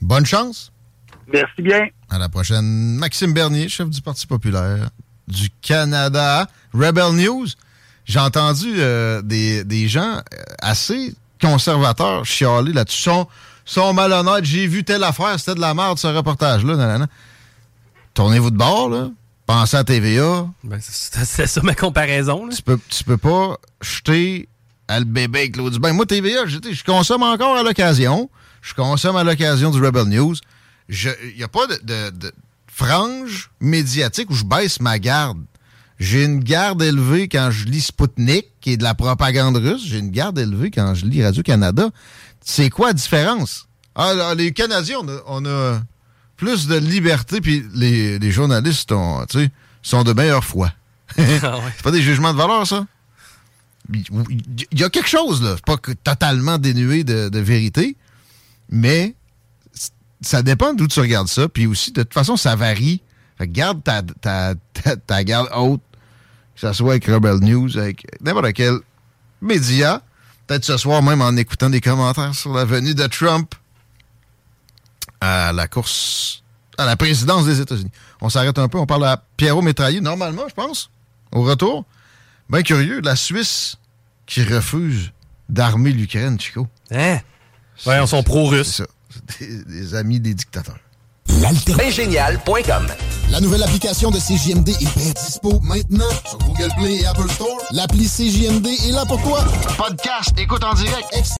Bonne 0.00 0.26
chance. 0.26 0.72
Merci 1.32 1.62
bien. 1.62 1.88
À 2.10 2.18
la 2.18 2.28
prochaine. 2.28 2.96
Maxime 2.96 3.32
Bernier, 3.32 3.68
chef 3.68 3.88
du 3.88 4.00
Parti 4.02 4.26
populaire 4.26 4.90
du 5.26 5.48
Canada. 5.62 6.46
Rebel 6.72 7.14
News. 7.14 7.46
J'ai 8.04 8.18
entendu 8.18 8.74
euh, 8.76 9.22
des, 9.22 9.64
des, 9.64 9.88
gens 9.88 10.16
euh, 10.16 10.42
assez 10.60 11.14
conservateurs 11.40 12.24
chialer 12.26 12.72
là-dessus 12.72 13.08
sont 13.64 13.92
malhonnêtes. 13.92 14.44
J'ai 14.44 14.66
vu 14.66 14.84
telle 14.84 15.04
affaire, 15.04 15.38
c'était 15.38 15.54
de 15.54 15.60
la 15.60 15.74
merde, 15.74 15.98
ce 15.98 16.06
reportage-là. 16.06 17.06
Tournez-vous 18.14 18.50
de 18.50 18.56
bord, 18.56 18.88
là. 18.88 19.10
Pensez 19.46 19.76
à 19.76 19.84
TVA. 19.84 20.48
Ben, 20.62 20.80
c'est 20.80 21.46
ça 21.46 21.60
ma 21.62 21.74
comparaison. 21.74 22.48
Tu, 22.48 22.62
peux, 22.62 22.78
tu 22.88 23.04
peux 23.04 23.18
pas 23.18 23.58
jeter 23.82 24.48
à 24.88 24.98
le 24.98 25.04
bébé 25.04 25.40
avec 25.40 25.56
l'eau 25.56 25.68
du 25.68 25.78
bain. 25.78 25.92
Moi, 25.92 26.06
TVA, 26.06 26.46
je, 26.46 26.58
je 26.70 26.84
consomme 26.84 27.22
encore 27.22 27.56
à 27.56 27.62
l'occasion. 27.62 28.30
Je 28.62 28.72
consomme 28.72 29.16
à 29.16 29.24
l'occasion 29.24 29.70
du 29.70 29.82
Rebel 29.82 30.04
News. 30.04 30.34
Il 30.88 31.34
n'y 31.36 31.42
a 31.42 31.48
pas 31.48 31.66
de, 31.66 32.10
de, 32.10 32.32
frange 32.66 33.50
médiatique 33.60 34.30
où 34.30 34.34
je 34.34 34.44
baisse 34.44 34.80
ma 34.80 34.98
garde. 34.98 35.38
J'ai 35.98 36.24
une 36.24 36.40
garde 36.40 36.82
élevée 36.82 37.28
quand 37.28 37.50
je 37.50 37.66
lis 37.66 37.82
Sputnik, 37.82 38.46
qui 38.60 38.72
est 38.72 38.76
de 38.76 38.82
la 38.82 38.94
propagande 38.94 39.56
russe. 39.56 39.82
J'ai 39.86 39.98
une 39.98 40.10
garde 40.10 40.38
élevée 40.38 40.70
quand 40.70 40.94
je 40.94 41.06
lis 41.06 41.22
Radio-Canada. 41.22 41.90
C'est 42.44 42.70
quoi 42.70 42.88
la 42.88 42.92
différence? 42.94 43.68
Ah, 43.94 44.34
les 44.36 44.52
Canadiens, 44.52 44.98
on 45.26 45.44
a, 45.44 45.80
plus 46.36 46.66
de 46.66 46.76
liberté, 46.76 47.40
puis 47.40 47.64
les, 47.74 48.30
journalistes 48.30 48.92
sont 49.82 50.04
de 50.04 50.12
meilleure 50.12 50.44
foi. 50.44 50.72
ah 51.18 51.22
C'est 51.76 51.82
pas 51.82 51.90
des 51.90 52.02
jugements 52.02 52.32
de 52.32 52.38
valeur, 52.38 52.66
ça? 52.66 52.86
Il 53.92 54.80
y 54.80 54.82
a 54.82 54.88
quelque 54.88 55.08
chose, 55.08 55.42
là. 55.42 55.56
Pas 55.64 55.76
totalement 56.02 56.58
dénué 56.58 57.04
de, 57.04 57.38
vérité, 57.38 57.96
mais 58.70 59.14
ça 60.20 60.42
dépend 60.42 60.72
d'où 60.72 60.88
tu 60.88 61.00
regardes 61.00 61.28
ça. 61.28 61.48
Puis 61.48 61.66
aussi, 61.66 61.92
de 61.92 62.02
toute 62.02 62.14
façon, 62.14 62.36
ça 62.36 62.56
varie. 62.56 63.02
Garde 63.40 63.82
ta, 63.82 64.02
ta, 64.02 64.54
ta, 65.06 65.24
garde 65.24 65.48
haute, 65.54 65.82
que 66.54 66.60
ce 66.60 66.72
soit 66.72 66.92
avec 66.92 67.06
Rebel 67.06 67.36
News, 67.40 67.76
avec 67.76 68.06
n'importe 68.20 68.52
quel 68.52 68.78
média. 69.40 70.02
Peut-être 70.46 70.64
ce 70.64 70.76
soir 70.76 71.02
même 71.02 71.22
en 71.22 71.36
écoutant 71.36 71.70
des 71.70 71.80
commentaires 71.80 72.34
sur 72.34 72.52
la 72.52 72.64
venue 72.64 72.94
de 72.94 73.06
Trump 73.06 73.54
à 75.20 75.52
la 75.52 75.66
course 75.68 76.42
à 76.76 76.86
la 76.86 76.96
présidence 76.96 77.46
des 77.46 77.60
États-Unis. 77.60 77.90
On 78.20 78.28
s'arrête 78.28 78.58
un 78.58 78.68
peu, 78.68 78.78
on 78.78 78.86
parle 78.86 79.06
à 79.06 79.22
Pierrot 79.36 79.62
Métraillé, 79.62 80.00
normalement, 80.00 80.48
je 80.48 80.54
pense, 80.54 80.90
au 81.32 81.42
retour. 81.42 81.84
Bien 82.48 82.62
curieux, 82.62 83.00
la 83.00 83.16
Suisse 83.16 83.76
qui 84.26 84.42
refuse 84.42 85.12
d'armer 85.48 85.92
l'Ukraine, 85.92 86.38
Chico. 86.40 86.66
Hein? 86.90 87.18
Ouais, 87.86 88.00
on 88.00 88.06
sont 88.06 88.22
pro-russes. 88.22 88.82
Des, 89.38 89.64
des 89.64 89.94
amis 89.94 90.18
des 90.18 90.34
dictateurs. 90.34 90.78
L'altergénial.com 91.28 92.86
La 93.30 93.40
nouvelle 93.40 93.62
application 93.62 94.10
de 94.10 94.18
CJMD 94.18 94.68
est 94.70 94.96
bien 94.96 95.12
dispo 95.12 95.58
maintenant 95.60 96.10
sur 96.26 96.38
Google 96.38 96.70
Play 96.78 97.00
et 97.00 97.06
Apple 97.06 97.30
Store. 97.30 97.58
L'appli 97.72 98.06
CJMD 98.06 98.66
est 98.66 98.92
là 98.92 99.04
pour 99.06 99.20
toi. 99.22 99.42
Podcast, 99.76 100.38
écoute 100.38 100.62
en 100.64 100.74
direct. 100.74 101.36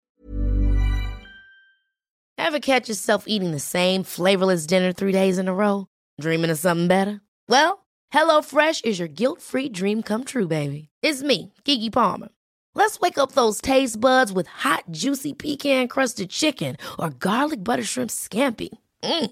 Ever 2.37 2.59
catch 2.59 2.87
yourself 2.89 3.23
eating 3.27 3.51
the 3.51 3.59
same 3.59 4.03
flavorless 4.03 4.65
dinner 4.65 4.91
three 4.93 5.11
days 5.11 5.37
in 5.39 5.47
a 5.47 5.53
row? 5.53 5.87
Dreaming 6.19 6.51
of 6.51 6.57
something 6.59 6.87
better? 6.87 7.21
Well, 7.49 7.85
HelloFresh 8.13 8.85
is 8.85 8.99
your 8.99 9.07
guilt-free 9.07 9.69
dream 9.69 10.03
come 10.03 10.23
true, 10.23 10.47
baby. 10.47 10.89
It's 11.01 11.23
me, 11.23 11.53
Kiki 11.63 11.89
Palmer. 11.89 12.29
Let's 12.75 12.99
wake 12.99 13.17
up 13.17 13.31
those 13.31 13.61
taste 13.61 13.99
buds 13.99 14.31
with 14.33 14.47
hot, 14.47 14.83
juicy 14.91 15.33
pecan-crusted 15.33 16.29
chicken 16.29 16.75
or 16.99 17.09
garlic 17.09 17.63
butter 17.63 17.83
shrimp 17.83 18.09
scampi. 18.11 18.69
Mm. 19.03 19.31